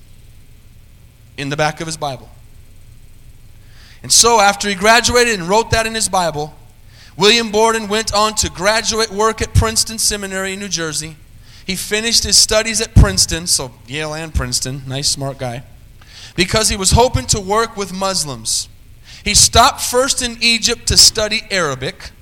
in 1.36 1.50
the 1.50 1.56
back 1.56 1.80
of 1.80 1.86
his 1.86 1.96
Bible. 1.96 2.28
And 4.02 4.12
so 4.12 4.40
after 4.40 4.68
he 4.68 4.74
graduated 4.74 5.38
and 5.38 5.48
wrote 5.48 5.70
that 5.70 5.86
in 5.86 5.94
his 5.94 6.08
Bible, 6.08 6.54
William 7.18 7.50
Borden 7.50 7.88
went 7.88 8.14
on 8.14 8.36
to 8.36 8.48
graduate 8.48 9.10
work 9.10 9.42
at 9.42 9.52
Princeton 9.52 9.98
Seminary 9.98 10.52
in 10.52 10.60
New 10.60 10.68
Jersey. 10.68 11.16
He 11.66 11.74
finished 11.74 12.22
his 12.22 12.38
studies 12.38 12.80
at 12.80 12.94
Princeton, 12.94 13.48
so 13.48 13.72
Yale 13.88 14.14
and 14.14 14.32
Princeton, 14.32 14.82
nice, 14.86 15.10
smart 15.10 15.36
guy, 15.36 15.64
because 16.36 16.68
he 16.68 16.76
was 16.76 16.92
hoping 16.92 17.26
to 17.26 17.40
work 17.40 17.76
with 17.76 17.92
Muslims. 17.92 18.68
He 19.24 19.34
stopped 19.34 19.80
first 19.80 20.22
in 20.22 20.38
Egypt 20.40 20.86
to 20.86 20.96
study 20.96 21.42
Arabic. 21.50 22.12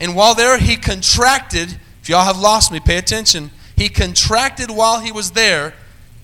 And 0.00 0.14
while 0.14 0.36
there, 0.36 0.58
he 0.58 0.76
contracted, 0.76 1.76
if 2.00 2.08
y'all 2.08 2.24
have 2.24 2.38
lost 2.38 2.70
me, 2.70 2.78
pay 2.78 2.98
attention. 2.98 3.50
He 3.76 3.88
contracted 3.88 4.70
while 4.70 5.00
he 5.00 5.10
was 5.10 5.32
there 5.32 5.74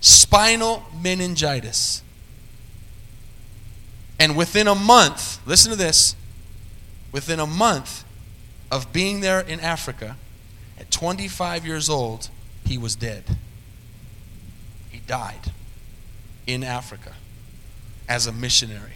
spinal 0.00 0.84
meningitis. 1.02 2.02
And 4.20 4.36
within 4.36 4.68
a 4.68 4.76
month, 4.76 5.44
listen 5.44 5.72
to 5.72 5.76
this, 5.76 6.14
Within 7.14 7.38
a 7.38 7.46
month 7.46 8.04
of 8.72 8.92
being 8.92 9.20
there 9.20 9.38
in 9.38 9.60
Africa, 9.60 10.16
at 10.80 10.90
25 10.90 11.64
years 11.64 11.88
old, 11.88 12.28
he 12.66 12.76
was 12.76 12.96
dead. 12.96 13.22
He 14.90 14.98
died 14.98 15.52
in 16.44 16.64
Africa 16.64 17.12
as 18.08 18.26
a 18.26 18.32
missionary. 18.32 18.94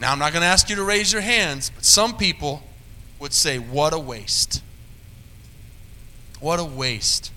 Now, 0.00 0.10
I'm 0.10 0.18
not 0.18 0.32
going 0.32 0.40
to 0.40 0.48
ask 0.48 0.68
you 0.68 0.74
to 0.74 0.82
raise 0.82 1.12
your 1.12 1.22
hands, 1.22 1.70
but 1.72 1.84
some 1.84 2.16
people 2.16 2.64
would 3.20 3.32
say, 3.32 3.60
What 3.60 3.92
a 3.92 3.98
waste. 4.00 4.60
What 6.40 6.58
a 6.58 6.64
waste. 6.64 7.30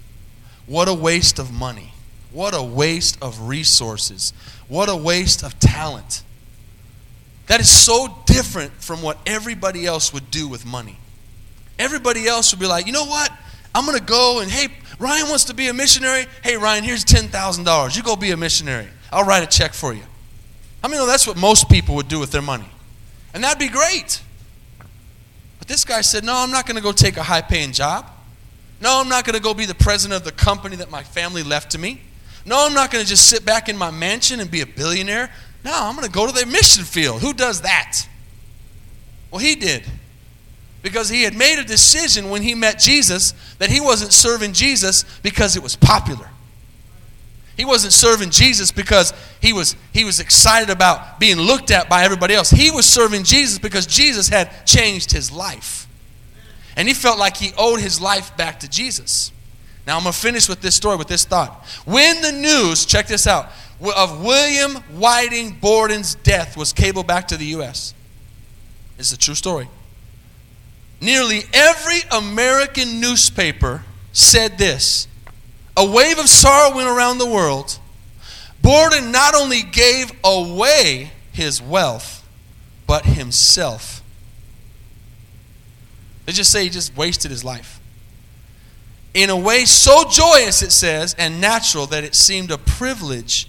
What 0.65 0.88
a 0.88 0.95
waste 0.95 1.38
of 1.38 1.52
money. 1.52 1.93
What 2.32 2.56
a 2.56 2.63
waste 2.63 3.19
of 3.21 3.41
resources. 3.41 4.34
What 4.67 4.89
a 4.89 4.95
waste 4.95 5.43
of 5.43 5.60
talent. 5.60 6.23
That 7.47 7.60
is 7.60 7.69
so 7.69 8.07
different 8.25 8.71
from 8.73 9.01
what 9.01 9.17
everybody 9.25 9.86
else 9.86 10.13
would 10.13 10.29
do 10.31 10.47
with 10.47 10.65
money. 10.65 10.97
Everybody 11.79 12.27
else 12.27 12.51
would 12.51 12.60
be 12.60 12.67
like, 12.67 12.88
you 12.88 12.93
know 12.93 13.05
what? 13.05 13.31
I'm 13.73 13.86
going 13.86 13.97
to 13.97 14.03
go 14.03 14.39
and, 14.41 14.49
hey, 14.49 14.67
Ryan 14.99 15.29
wants 15.29 15.45
to 15.45 15.53
be 15.53 15.67
a 15.67 15.73
missionary. 15.73 16.25
Hey, 16.43 16.57
Ryan, 16.57 16.83
here's 16.83 17.05
$10,000. 17.05 17.95
You 17.95 18.03
go 18.03 18.15
be 18.15 18.31
a 18.31 18.38
missionary. 18.38 18.88
I'll 19.12 19.23
write 19.23 19.43
a 19.43 19.47
check 19.47 19.73
for 19.73 19.93
you. 19.93 20.03
I 20.83 20.88
mean, 20.88 21.05
that's 21.07 21.27
what 21.27 21.38
most 21.38 21.69
people 21.69 21.95
would 21.95 22.07
do 22.07 22.19
with 22.19 22.31
their 22.31 22.41
money. 22.41 22.67
And 23.33 23.43
that'd 23.43 23.60
be 23.60 23.69
great. 23.69 24.21
But 25.60 25.67
this 25.67 25.86
guy 25.86 26.01
said, 26.01 26.23
no, 26.23 26.36
I'm 26.36 26.51
not 26.51 26.65
going 26.65 26.77
to 26.77 26.83
go 26.83 26.91
take 26.91 27.17
a 27.17 27.23
high 27.23 27.41
paying 27.41 27.71
job. 27.71 28.05
No, 28.81 28.99
I'm 28.99 29.10
not 29.10 29.25
going 29.25 29.36
to 29.36 29.41
go 29.41 29.53
be 29.53 29.65
the 29.65 29.75
president 29.75 30.19
of 30.19 30.25
the 30.25 30.31
company 30.31 30.75
that 30.77 30.91
my 30.91 31.03
family 31.03 31.43
left 31.43 31.71
to 31.71 31.77
me. 31.77 32.01
No, 32.45 32.65
I'm 32.65 32.73
not 32.73 32.91
going 32.91 33.03
to 33.03 33.10
just 33.10 33.27
sit 33.27 33.45
back 33.45 33.69
in 33.69 33.77
my 33.77 33.91
mansion 33.91 34.39
and 34.39 34.49
be 34.49 34.62
a 34.62 34.65
billionaire. 34.65 35.31
No, 35.67 35.73
I'm 35.73 35.97
going 35.97 36.08
to 36.08 36.12
go 36.12 36.25
to 36.25 36.32
the 36.32 36.45
mission 36.45 36.86
field. 36.86 37.21
Who 37.21 37.34
does 37.34 37.60
that? 37.62 38.08
Well, 39.30 39.39
he 39.39 39.53
did. 39.53 39.84
Because 40.82 41.10
he 41.10 41.23
had 41.23 41.36
made 41.36 41.60
a 41.60 41.63
decision 41.65 42.30
when 42.30 42.41
he 42.41 42.56
met 42.56 42.80
Jesus 42.80 43.34
that 43.60 43.69
he 43.69 43.82
wasn't 43.82 44.13
serving 44.13 44.53
Jesus 44.53 45.03
because 45.23 45.58
it 45.58 45.63
was 45.63 45.75
popular. 45.75 46.30
He 47.58 47.65
wasn't 47.65 47.91
serving 47.91 48.30
Jesus 48.30 48.71
because 48.71 49.13
he 49.41 49.51
was, 49.51 49.75
he 49.91 50.06
was 50.06 50.21
excited 50.21 50.69
about 50.69 51.19
being 51.19 51.36
looked 51.36 51.69
at 51.69 51.89
by 51.89 52.06
everybody 52.06 52.34
else. 52.34 52.49
He 52.49 52.71
was 52.71 52.86
serving 52.86 53.25
Jesus 53.25 53.60
because 53.60 53.86
Jesus 53.86 54.30
had 54.30 54.65
changed 54.65 55.12
his 55.12 55.34
life. 55.34 55.86
And 56.77 56.88
he 56.88 56.93
felt 56.93 57.19
like 57.19 57.36
he 57.36 57.51
owed 57.58 57.82
his 57.82 57.99
life 57.99 58.38
back 58.38 58.62
to 58.62 58.69
Jesus. 58.69 59.34
Now 59.86 59.97
I'm 59.97 60.03
going 60.03 60.13
to 60.13 60.19
finish 60.19 60.47
with 60.47 60.62
this 60.62 60.75
story, 60.75 60.95
with 60.95 61.10
this 61.10 61.25
thought. 61.25 61.65
When 61.86 62.21
the 62.21 62.32
news, 62.32 62.86
check 62.86 63.08
this 63.08 63.27
out, 63.27 63.49
of 63.82 64.24
William 64.24 64.76
Whiting 64.98 65.52
Borden's 65.60 66.16
death 66.16 66.58
was 66.58 66.74
cabled 66.74 67.08
back 67.08 67.28
to 67.30 67.38
the 67.38 67.46
U.S. 67.48 67.94
It's 68.98 69.12
a 69.12 69.18
true 69.18 69.36
story. 69.36 69.68
Nearly 71.00 71.42
every 71.54 72.00
American 72.12 73.00
newspaper 73.00 73.84
said 74.12 74.58
this. 74.58 75.08
A 75.76 75.86
wave 75.86 76.18
of 76.18 76.28
sorrow 76.28 76.76
went 76.76 76.90
around 76.90 77.20
the 77.20 77.30
world. 77.30 77.78
Borden 78.63 79.12
not 79.12 79.36
only 79.36 79.62
gave 79.62 80.12
away 80.24 81.12
his 81.32 81.62
wealth, 81.62 82.28
but 82.88 83.06
himself. 83.06 84.02
They 86.26 86.32
just 86.32 86.52
say 86.52 86.63
he 86.63 86.70
just 86.70 86.98
wasted 86.98 87.30
his 87.30 87.44
life. 87.44 87.80
In 89.13 89.30
a 89.30 89.38
way 89.38 89.66
so 89.66 90.04
joyous, 90.10 90.62
it 90.63 90.72
says, 90.72 91.16
and 91.18 91.40
natural 91.40 91.86
that 91.88 92.04
it 92.04 92.16
seemed 92.16 92.50
a 92.50 92.58
privilege 92.58 93.48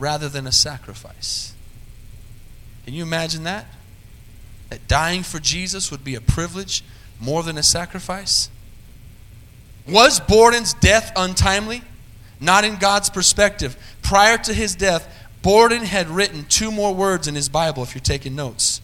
rather 0.00 0.28
than 0.28 0.46
a 0.46 0.52
sacrifice. 0.52 1.54
Can 2.84 2.94
you 2.94 3.04
imagine 3.04 3.44
that? 3.44 3.66
That 4.70 4.88
dying 4.88 5.22
for 5.22 5.38
Jesus 5.38 5.90
would 5.90 6.02
be 6.02 6.16
a 6.16 6.20
privilege 6.20 6.82
more 7.20 7.42
than 7.42 7.58
a 7.58 7.62
sacrifice? 7.62 8.48
Was 9.86 10.18
Borden's 10.18 10.74
death 10.74 11.12
untimely? 11.14 11.82
Not 12.40 12.64
in 12.64 12.76
God's 12.76 13.10
perspective. 13.10 13.76
Prior 14.02 14.38
to 14.38 14.54
his 14.54 14.74
death, 14.74 15.06
Borden 15.42 15.82
had 15.82 16.08
written 16.08 16.46
two 16.48 16.70
more 16.70 16.94
words 16.94 17.28
in 17.28 17.34
his 17.34 17.48
Bible, 17.48 17.82
if 17.82 17.94
you're 17.94 18.00
taking 18.00 18.34
notes. 18.34 18.80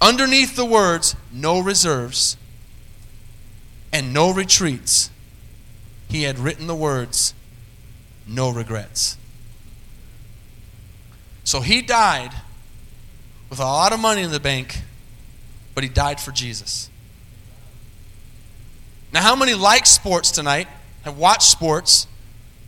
Underneath 0.00 0.56
the 0.56 0.64
words, 0.64 1.14
no 1.30 1.60
reserves 1.60 2.36
and 3.92 4.12
no 4.12 4.32
retreats, 4.32 5.10
he 6.08 6.22
had 6.22 6.38
written 6.38 6.66
the 6.66 6.74
words, 6.74 7.34
no 8.26 8.50
regrets. 8.50 9.16
So 11.44 11.60
he 11.60 11.82
died 11.82 12.32
with 13.50 13.58
a 13.58 13.64
lot 13.64 13.92
of 13.92 14.00
money 14.00 14.22
in 14.22 14.30
the 14.30 14.40
bank, 14.40 14.80
but 15.74 15.84
he 15.84 15.90
died 15.90 16.20
for 16.20 16.30
Jesus. 16.30 16.88
Now, 19.12 19.20
how 19.20 19.36
many 19.36 19.54
like 19.54 19.86
sports 19.86 20.30
tonight, 20.30 20.68
have 21.02 21.18
watched 21.18 21.42
sports, 21.42 22.06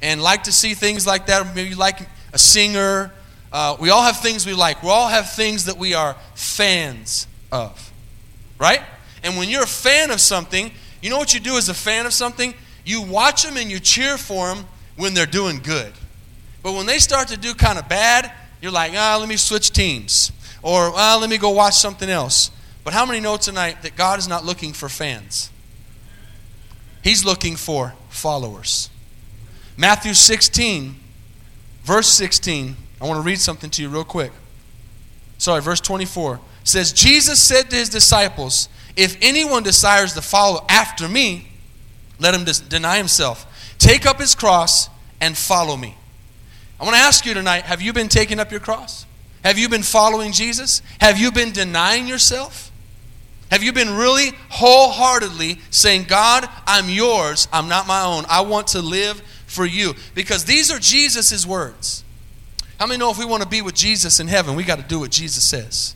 and 0.03 0.23
like 0.23 0.45
to 0.45 0.53
see 0.53 0.75
things 0.75 1.07
like 1.07 1.27
that? 1.27 1.55
Maybe 1.55 1.71
you 1.71 1.77
like 1.77 2.07
a 2.33 2.39
singer. 2.39 3.13
Uh, 3.51 3.77
we 3.81 3.91
all 3.91 4.03
have 4.03 4.21
things 4.21 4.45
we 4.45 4.53
like. 4.53 4.83
We 4.83 4.91
all 4.91 5.09
have 5.09 5.33
things 5.33 5.67
that 5.67 5.79
we 5.79 5.95
are 5.95 6.17
fans 6.35 7.27
of, 7.51 7.93
right? 8.59 8.83
And 9.23 9.39
when 9.39 9.49
you're 9.49 9.63
a 9.63 9.67
fan 9.67 10.11
of 10.11 10.21
something, 10.21 10.71
you 11.01 11.09
know 11.09 11.19
what 11.19 11.33
you 11.33 11.41
do 11.41 11.57
as 11.57 11.69
a 11.69 11.75
fan 11.75 12.05
of 12.05 12.13
something? 12.13 12.53
You 12.85 13.01
watch 13.01 13.43
them 13.43 13.57
and 13.57 13.71
you 13.71 13.81
cheer 13.81 14.19
for 14.19 14.49
them 14.55 14.67
when 14.97 15.15
they're 15.15 15.25
doing 15.25 15.61
good. 15.63 15.93
But 16.63 16.73
when 16.73 16.85
they 16.85 16.99
start 16.99 17.29
to 17.29 17.39
do 17.39 17.55
kind 17.55 17.79
of 17.79 17.89
bad, 17.89 18.31
you're 18.65 18.73
like, 18.73 18.93
ah, 18.97 19.19
let 19.21 19.29
me 19.29 19.37
switch 19.37 19.71
teams. 19.71 20.33
Or, 20.63 20.91
ah, 20.95 21.19
let 21.21 21.29
me 21.29 21.37
go 21.37 21.51
watch 21.51 21.75
something 21.75 22.09
else. 22.09 22.51
But 22.83 22.95
how 22.95 23.05
many 23.05 23.21
know 23.21 23.37
tonight 23.37 23.83
that 23.83 23.95
God 23.95 24.19
is 24.19 24.27
not 24.27 24.43
looking 24.43 24.73
for 24.73 24.89
fans? 24.89 25.51
He's 27.03 27.27
looking 27.27 27.57
for 27.57 27.93
followers. 28.09 28.89
Matthew 29.77 30.15
16, 30.15 30.97
verse 31.83 32.09
16. 32.09 32.75
I 33.03 33.05
want 33.07 33.19
to 33.19 33.23
read 33.23 33.39
something 33.39 33.69
to 33.69 33.83
you 33.83 33.91
real 33.91 34.03
quick. 34.03 34.33
Sorry, 35.37 35.61
verse 35.61 35.81
24 35.81 36.41
says, 36.63 36.91
Jesus 36.91 37.43
said 37.43 37.69
to 37.69 37.77
his 37.77 37.91
disciples, 37.91 38.71
If 38.97 39.19
anyone 39.21 39.63
desires 39.63 40.15
to 40.15 40.23
follow 40.23 40.65
after 40.71 41.07
me, 41.07 41.49
let 42.19 42.35
him 42.35 42.47
deny 42.69 42.97
himself, 42.97 43.75
take 43.79 44.07
up 44.07 44.19
his 44.19 44.35
cross, 44.35 44.89
and 45.21 45.37
follow 45.37 45.77
me. 45.77 45.97
I 46.81 46.85
want 46.85 46.97
to 46.97 47.03
ask 47.03 47.25
you 47.25 47.35
tonight 47.35 47.65
have 47.65 47.81
you 47.83 47.93
been 47.93 48.09
taking 48.09 48.41
up 48.41 48.51
your 48.51 48.61
cross? 48.61 49.07
Have 49.45 49.59
you 49.59 49.69
been 49.69 49.83
following 49.83 50.33
Jesus? 50.33 50.81
Have 51.01 51.19
you 51.19 51.31
been 51.31 51.53
denying 51.53 52.07
yourself? 52.07 52.71
Have 53.51 53.63
you 53.63 53.73
been 53.73 53.95
really 53.95 54.31
wholeheartedly 54.49 55.59
saying, 55.71 56.05
God, 56.05 56.49
I'm 56.67 56.89
yours, 56.89 57.47
I'm 57.53 57.69
not 57.69 57.87
my 57.87 58.03
own. 58.03 58.25
I 58.29 58.41
want 58.41 58.69
to 58.69 58.81
live 58.81 59.21
for 59.47 59.67
you? 59.67 59.95
Because 60.15 60.45
these 60.45 60.73
are 60.73 60.79
Jesus' 60.79 61.47
words. 61.47 62.05
How 62.79 62.87
many 62.87 62.99
know 62.99 63.11
if 63.11 63.19
we 63.19 63.25
want 63.25 63.43
to 63.43 63.49
be 63.49 63.63
with 63.63 63.75
Jesus 63.75 64.19
in 64.19 64.29
heaven, 64.29 64.57
we 64.57 64.65
got 64.65 64.79
to 64.79 64.85
do 64.85 64.99
what 64.99 65.11
Jesus 65.11 65.45
says? 65.45 65.95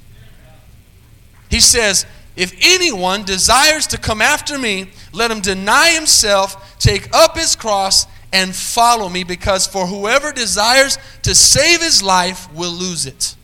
He 1.50 1.60
says, 1.60 2.06
If 2.36 2.54
anyone 2.60 3.24
desires 3.24 3.86
to 3.88 3.98
come 3.98 4.22
after 4.22 4.58
me, 4.58 4.90
let 5.12 5.30
him 5.30 5.40
deny 5.40 5.90
himself, 5.90 6.78
take 6.78 7.12
up 7.14 7.36
his 7.36 7.56
cross, 7.56 8.06
and 8.32 8.54
follow 8.54 9.08
me, 9.08 9.24
because 9.24 9.66
for 9.66 9.86
whoever 9.86 10.32
desires 10.32 10.98
to 11.22 11.34
save 11.34 11.82
his 11.82 12.02
life 12.02 12.52
will 12.52 12.72
lose 12.72 13.06
it. 13.06 13.34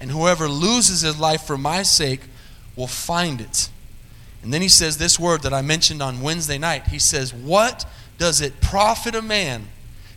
And 0.00 0.10
whoever 0.10 0.48
loses 0.48 1.00
his 1.02 1.18
life 1.18 1.42
for 1.42 1.58
my 1.58 1.82
sake 1.82 2.20
will 2.76 2.86
find 2.86 3.40
it. 3.40 3.70
And 4.42 4.52
then 4.52 4.60
he 4.62 4.68
says 4.68 4.98
this 4.98 5.18
word 5.18 5.42
that 5.42 5.52
I 5.52 5.62
mentioned 5.62 6.02
on 6.02 6.20
Wednesday 6.20 6.58
night. 6.58 6.88
He 6.88 6.98
says, 6.98 7.32
What 7.32 7.86
does 8.18 8.40
it 8.40 8.60
profit 8.60 9.14
a 9.14 9.22
man 9.22 9.68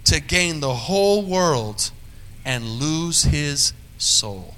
to 0.06 0.20
gain 0.20 0.60
the 0.60 0.74
whole 0.74 1.24
world 1.24 1.92
and 2.44 2.66
lose 2.66 3.24
his 3.24 3.74
soul? 3.98 4.56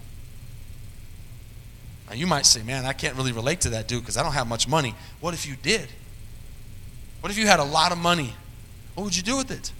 Now, 2.09 2.15
you 2.15 2.27
might 2.27 2.45
say, 2.45 2.63
Man, 2.63 2.85
I 2.85 2.93
can't 2.93 3.15
really 3.17 3.33
relate 3.33 3.61
to 3.61 3.69
that 3.71 3.87
dude 3.87 4.01
because 4.01 4.15
I 4.15 4.23
don't 4.23 4.33
have 4.33 4.47
much 4.47 4.67
money. 4.67 4.95
What 5.19 5.33
if 5.33 5.45
you 5.45 5.55
did? 5.61 5.87
What 7.19 7.31
if 7.31 7.37
you 7.37 7.47
had 7.47 7.59
a 7.59 7.65
lot 7.65 7.91
of 7.91 7.97
money? 7.97 8.33
What 8.97 9.03
would 9.03 9.15
you 9.15 9.21
do 9.21 9.37
with 9.37 9.51
it? 9.51 9.71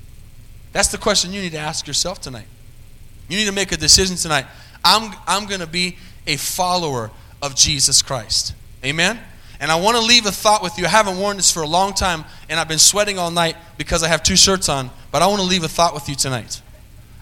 That's 0.74 0.90
the 0.90 1.00
question 1.00 1.34
you 1.34 1.42
need 1.42 1.54
to 1.54 1.58
ask 1.58 1.88
yourself 1.88 2.22
tonight. 2.22 2.46
You 3.28 3.36
need 3.36 3.46
to 3.46 3.52
make 3.52 3.72
a 3.72 3.78
decision 3.78 4.16
tonight. 4.16 4.46
I'm, 4.86 5.12
I'm 5.26 5.48
going 5.48 5.60
to 5.60 5.66
be 5.66 5.98
a 6.28 6.36
follower 6.36 7.10
of 7.42 7.56
Jesus 7.56 8.04
Christ. 8.04 8.54
Amen? 8.86 9.20
And 9.60 9.72
I 9.72 9.76
want 9.78 9.98
to 9.98 10.04
leave 10.04 10.28
a 10.28 10.32
thought 10.32 10.62
with 10.62 10.78
you. 10.78 10.86
I 10.86 10.90
haven't 10.90 11.18
worn 11.18 11.38
this 11.38 11.52
for 11.52 11.64
a 11.64 11.68
long 11.68 11.96
time, 11.96 12.26
and 12.48 12.60
I've 12.60 12.68
been 12.68 12.78
sweating 12.78 13.18
all 13.18 13.32
night 13.32 13.56
because 13.76 14.04
I 14.04 14.08
have 14.08 14.22
two 14.22 14.36
shirts 14.36 14.70
on, 14.70 14.92
but 15.12 15.24
I 15.24 15.26
want 15.26 15.42
to 15.42 15.48
leave 15.48 15.64
a 15.64 15.68
thought 15.68 15.96
with 15.96 16.08
you 16.08 16.14
tonight. 16.14 16.62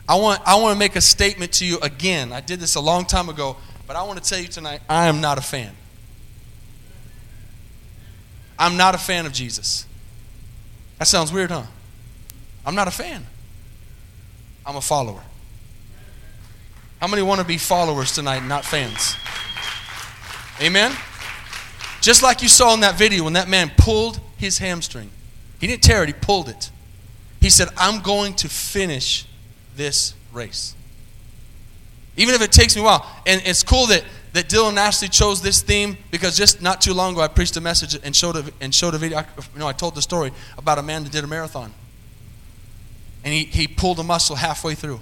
I 0.10 0.16
want, 0.16 0.42
I 0.46 0.56
want 0.56 0.74
to 0.74 0.78
make 0.78 0.98
a 0.98 1.02
statement 1.02 1.54
to 1.54 1.66
you 1.66 1.80
again. 1.80 2.34
I 2.34 2.42
did 2.42 2.60
this 2.60 2.76
a 2.76 2.82
long 2.82 3.06
time 3.06 3.30
ago, 3.30 3.56
but 3.88 3.96
I 3.96 4.04
want 4.04 4.22
to 4.22 4.30
tell 4.30 4.40
you 4.40 4.50
tonight 4.50 4.82
I 4.90 5.08
am 5.08 5.22
not 5.22 5.38
a 5.38 5.42
fan. 5.42 5.74
I'm 8.60 8.76
not 8.76 8.96
a 8.96 8.98
fan 8.98 9.26
of 9.26 9.32
Jesus. 9.32 9.86
That 11.00 11.08
sounds 11.08 11.32
weird, 11.32 11.52
huh? 11.52 11.64
I'm 12.66 12.76
not 12.76 12.88
a 12.88 12.92
fan. 12.92 13.26
I'm 14.66 14.76
a 14.76 14.82
follower. 14.82 15.22
How 17.00 17.08
many 17.08 17.22
want 17.22 17.42
to 17.42 17.46
be 17.46 17.58
followers 17.58 18.14
tonight, 18.14 18.44
not 18.44 18.66
fans? 18.66 19.16
Amen? 20.62 20.92
Just 22.02 22.24
like 22.24 22.42
you 22.42 22.48
saw 22.48 22.74
in 22.74 22.80
that 22.80 22.96
video 22.96 23.24
when 23.24 23.34
that 23.34 23.48
man 23.48 23.72
pulled 23.78 24.20
his 24.38 24.58
hamstring. 24.58 25.10
He 25.60 25.68
didn't 25.68 25.84
tear 25.84 26.04
it, 26.04 26.08
he 26.08 26.14
pulled 26.14 26.50
it. 26.50 26.72
He 27.42 27.50
said, 27.50 27.68
I'm 27.78 28.02
going 28.02 28.34
to 28.36 28.50
finish 28.50 29.26
this 29.76 30.14
race. 30.34 30.76
Even 32.18 32.34
if 32.34 32.42
it 32.42 32.52
takes 32.52 32.76
me 32.76 32.82
a 32.82 32.86
while. 32.86 33.06
And 33.28 33.42
it's 33.46 33.62
cool 33.62 33.88
that, 33.88 34.04
that 34.34 34.48
Dylan 34.48 34.78
Ashley 34.78 35.10
chose 35.10 35.42
this 35.42 35.62
theme 35.62 35.98
because 36.12 36.38
just 36.38 36.62
not 36.62 36.82
too 36.82 36.94
long 36.94 37.14
ago 37.14 37.22
I 37.22 37.28
preached 37.28 37.58
a 37.58 37.62
message 37.62 38.00
and 38.04 38.16
showed 38.16 38.36
a, 38.36 38.46
and 38.62 38.74
showed 38.74 38.96
a 38.96 38.98
video. 38.98 39.20
I, 39.20 39.26
you 39.54 39.60
know, 39.60 39.68
I 39.68 39.74
told 39.74 39.96
the 39.96 40.02
story 40.02 40.32
about 40.58 40.80
a 40.80 40.84
man 40.84 41.04
that 41.04 41.12
did 41.12 41.24
a 41.24 41.28
marathon. 41.28 41.74
And 43.26 43.34
he, 43.34 43.44
he 43.44 43.68
pulled 43.68 44.00
a 44.00 44.04
muscle 44.04 44.38
halfway 44.38 44.76
through. 44.76 45.02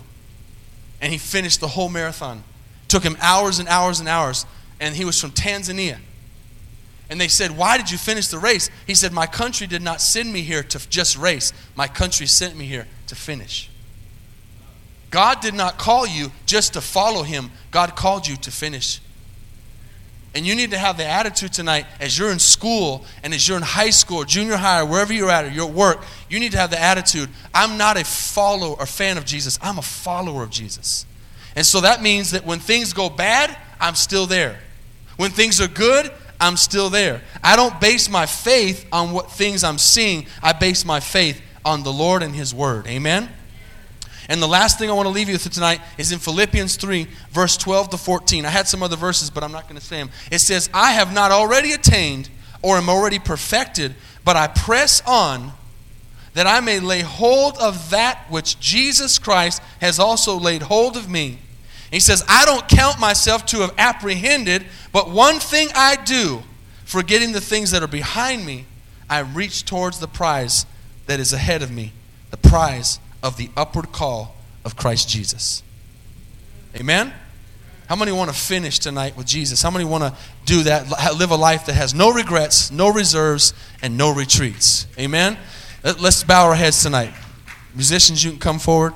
And 1.00 1.12
he 1.12 1.20
finished 1.20 1.60
the 1.60 1.68
whole 1.68 1.90
marathon. 1.90 2.44
took 2.88 3.04
him 3.04 3.18
hours 3.22 3.60
and 3.60 3.70
hours 3.70 4.00
and 4.00 4.10
hours 4.10 4.48
and 4.84 4.96
he 4.96 5.06
was 5.06 5.20
from 5.20 5.32
Tanzania. 5.32 5.98
And 7.10 7.20
they 7.20 7.30
said, 7.30 7.52
Why 7.52 7.78
did 7.78 7.90
you 7.90 7.98
finish 7.98 8.28
the 8.28 8.38
race? 8.38 8.70
He 8.86 8.96
said, 8.96 9.14
My 9.14 9.26
country 9.26 9.66
did 9.66 9.82
not 9.82 10.02
send 10.02 10.32
me 10.34 10.42
here 10.42 10.62
to 10.62 10.90
just 10.90 11.18
race, 11.18 11.54
my 11.76 11.88
country 11.88 12.28
sent 12.28 12.58
me 12.58 12.66
here 12.66 12.86
to 13.08 13.16
finish. 13.16 13.70
God 15.10 15.40
did 15.42 15.54
not 15.54 15.78
call 15.78 16.08
you 16.08 16.32
just 16.46 16.74
to 16.74 16.82
follow 16.82 17.24
him, 17.24 17.52
God 17.72 17.96
called 17.96 18.28
you 18.28 18.36
to 18.38 18.52
finish. 18.52 19.00
And 20.36 20.46
you 20.46 20.56
need 20.56 20.72
to 20.72 20.78
have 20.78 20.98
the 20.98 21.06
attitude 21.06 21.54
tonight 21.54 21.86
as 22.00 22.18
you're 22.18 22.32
in 22.32 22.40
school 22.40 23.06
and 23.24 23.34
as 23.34 23.48
you're 23.48 23.58
in 23.58 23.64
high 23.64 23.92
school 23.92 24.24
junior 24.24 24.56
high 24.56 24.82
or 24.82 24.86
wherever 24.86 25.14
you're 25.14 25.30
at 25.30 25.46
or 25.46 25.50
your 25.50 25.70
work, 25.70 26.04
you 26.28 26.40
need 26.40 26.54
to 26.54 26.58
have 26.58 26.72
the 26.72 26.82
attitude 26.82 27.30
I'm 27.54 27.78
not 27.78 27.98
a 27.98 28.04
follower 28.04 28.76
or 28.80 28.86
fan 28.86 29.18
of 29.18 29.26
Jesus, 29.26 29.60
I'm 29.62 29.78
a 29.78 29.84
follower 29.84 30.44
of 30.44 30.50
Jesus. 30.50 31.06
And 31.56 31.66
so 31.66 31.82
that 31.82 32.02
means 32.02 32.32
that 32.32 32.46
when 32.46 32.60
things 32.60 32.94
go 32.94 33.10
bad, 33.10 33.56
I'm 33.80 33.96
still 33.96 34.26
there. 34.26 34.60
When 35.18 35.30
things 35.30 35.62
are 35.62 35.68
good, 35.68 36.12
I'm 36.42 36.58
still 36.58 36.90
there. 36.90 37.22
I 37.44 37.56
don't 37.56 37.80
base 37.80 38.10
my 38.10 38.26
faith 38.26 38.88
on 38.92 39.12
what 39.12 39.32
things 39.32 39.64
I'm 39.64 39.78
seeing. 39.78 40.26
I 40.42 40.54
base 40.54 40.84
my 40.84 41.00
faith 41.00 41.42
on 41.64 41.84
the 41.84 41.94
Lord 41.94 42.24
and 42.24 42.34
His 42.34 42.54
Word. 42.54 42.88
Amen? 42.88 43.30
And 44.30 44.42
the 44.42 44.48
last 44.48 44.80
thing 44.80 44.90
I 44.90 44.94
want 44.94 45.08
to 45.08 45.14
leave 45.14 45.28
you 45.28 45.36
with 45.36 45.52
tonight 45.52 45.82
is 45.98 46.12
in 46.12 46.20
Philippians 46.20 46.78
3, 46.78 47.08
verse 47.32 47.58
12 47.58 47.92
to 47.92 47.98
14. 47.98 48.46
I 48.46 48.50
had 48.50 48.68
some 48.68 48.82
other 48.82 48.96
verses, 48.96 49.30
but 49.30 49.44
I'm 49.44 49.52
not 49.52 49.64
going 49.64 49.80
to 49.80 49.86
say 49.86 49.98
them. 49.98 50.10
It 50.32 50.40
says, 50.40 50.70
I 50.74 50.94
have 50.94 51.14
not 51.14 51.32
already 51.32 51.74
attained 51.74 52.30
or 52.62 52.78
am 52.78 52.90
already 52.90 53.20
perfected, 53.20 53.96
but 54.24 54.38
I 54.38 54.48
press 54.48 55.02
on 55.06 55.52
that 56.34 56.48
I 56.48 56.62
may 56.62 56.80
lay 56.80 57.02
hold 57.02 57.58
of 57.58 57.90
that 57.92 58.26
which 58.30 58.60
Jesus 58.60 59.20
Christ 59.20 59.62
has 59.82 60.00
also 60.00 60.40
laid 60.40 60.64
hold 60.64 60.98
of 60.98 61.10
me. 61.10 61.40
He 61.92 62.00
says, 62.00 62.24
I 62.28 62.46
don't 62.46 62.68
count 62.68 63.00
myself 63.00 63.46
to 63.48 63.60
have 63.60 63.74
apprehended, 63.78 64.66
but 64.92 65.12
one 65.12 65.40
thing 65.40 65.68
I 65.76 65.96
do, 65.96 66.42
forgetting 66.86 67.34
the 67.34 67.42
things 67.42 67.70
that 67.72 67.84
are 67.84 67.88
behind 67.88 68.46
me, 68.46 68.66
I 69.10 69.20
reach 69.20 69.66
towards 69.66 70.00
the 70.00 70.08
prize 70.08 70.66
that 71.06 71.20
is 71.20 71.34
ahead 71.34 71.62
of 71.62 71.70
me, 71.70 71.92
the 72.32 72.38
prize 72.38 73.00
of 73.24 73.38
the 73.38 73.50
upward 73.58 73.92
call 73.92 74.36
of 74.64 74.76
Christ 74.76 75.10
Jesus. 75.10 75.64
Amen? 76.76 77.14
How 77.88 77.96
many 77.96 78.12
want 78.12 78.32
to 78.32 78.36
finish 78.36 78.80
tonight 78.80 79.18
with 79.18 79.26
Jesus? 79.26 79.62
How 79.62 79.72
many 79.72 79.86
want 79.86 80.04
to 80.04 80.14
do 80.46 80.64
that, 80.64 80.90
live 81.18 81.32
a 81.32 81.36
life 81.36 81.66
that 81.66 81.74
has 81.74 81.94
no 81.94 82.12
regrets, 82.12 82.72
no 82.72 82.92
reserves, 82.92 83.54
and 83.82 83.98
no 83.98 84.14
retreats? 84.14 84.88
Amen? 85.00 85.38
Let's 85.84 86.24
bow 86.24 86.48
our 86.48 86.56
heads 86.56 86.82
tonight. 86.82 87.14
Musicians, 87.76 88.24
you 88.24 88.32
can 88.32 88.40
come 88.40 88.60
forward. 88.60 88.94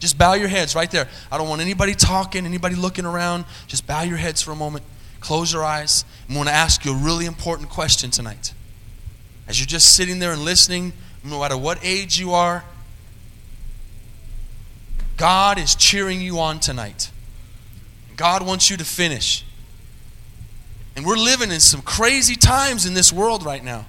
Just 0.00 0.18
bow 0.18 0.34
your 0.34 0.48
heads 0.48 0.74
right 0.74 0.90
there. 0.90 1.08
I 1.30 1.38
don't 1.38 1.48
want 1.48 1.60
anybody 1.60 1.94
talking, 1.94 2.46
anybody 2.46 2.74
looking 2.74 3.04
around. 3.04 3.44
Just 3.66 3.86
bow 3.86 4.02
your 4.02 4.16
heads 4.16 4.42
for 4.42 4.50
a 4.50 4.56
moment. 4.56 4.84
Close 5.20 5.52
your 5.52 5.64
eyes. 5.64 6.04
I'm 6.28 6.34
going 6.34 6.46
to 6.46 6.52
ask 6.52 6.84
you 6.84 6.92
a 6.92 6.96
really 6.96 7.26
important 7.26 7.68
question 7.68 8.10
tonight. 8.10 8.52
As 9.46 9.58
you're 9.58 9.66
just 9.66 9.94
sitting 9.94 10.18
there 10.18 10.32
and 10.32 10.42
listening, 10.42 10.92
no 11.22 11.40
matter 11.40 11.56
what 11.56 11.78
age 11.82 12.18
you 12.18 12.32
are, 12.32 12.64
God 15.16 15.58
is 15.58 15.74
cheering 15.74 16.20
you 16.20 16.38
on 16.40 16.60
tonight. 16.60 17.10
God 18.16 18.46
wants 18.46 18.70
you 18.70 18.76
to 18.76 18.84
finish. 18.84 19.44
And 20.96 21.04
we're 21.04 21.16
living 21.16 21.50
in 21.50 21.60
some 21.60 21.82
crazy 21.82 22.36
times 22.36 22.86
in 22.86 22.94
this 22.94 23.12
world 23.12 23.44
right 23.44 23.62
now. 23.62 23.86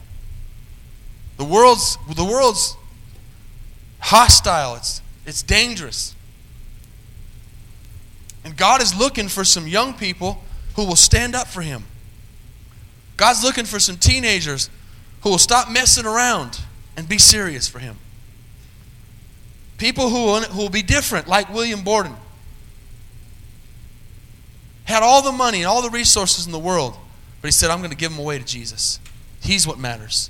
The 1.38 1.46
world's, 1.46 1.98
the 2.16 2.26
world's 2.26 2.76
hostile. 4.00 4.76
It's 4.76 5.02
it's 5.26 5.42
dangerous. 5.42 6.16
And 8.44 8.56
God 8.56 8.82
is 8.82 8.96
looking 8.96 9.28
for 9.28 9.44
some 9.44 9.68
young 9.68 9.94
people 9.94 10.44
who 10.76 10.86
will 10.86 10.96
stand 10.96 11.36
up 11.36 11.48
for 11.48 11.62
Him. 11.62 11.86
God's 13.18 13.44
looking 13.44 13.66
for 13.66 13.80
some 13.80 13.98
teenagers 13.98 14.70
who 15.22 15.30
will 15.32 15.40
stop 15.40 15.72
messing 15.72 16.06
around 16.06 16.60
and 16.96 17.10
be 17.10 17.18
serious 17.18 17.68
for 17.68 17.80
Him. 17.80 17.98
People 19.78 20.10
who 20.10 20.40
who 20.42 20.58
will 20.58 20.70
be 20.70 20.82
different, 20.82 21.28
like 21.28 21.54
William 21.54 21.84
Borden. 21.84 22.16
Had 24.86 25.04
all 25.04 25.22
the 25.22 25.32
money 25.32 25.60
and 25.60 25.68
all 25.68 25.82
the 25.82 25.90
resources 25.90 26.46
in 26.46 26.52
the 26.52 26.60
world, 26.60 26.96
but 27.42 27.48
he 27.48 27.52
said, 27.52 27.72
I'm 27.72 27.80
going 27.80 27.90
to 27.90 27.98
give 27.98 28.12
them 28.12 28.20
away 28.20 28.38
to 28.38 28.46
Jesus. 28.46 29.00
He's 29.42 29.66
what 29.68 29.80
matters. 29.80 30.30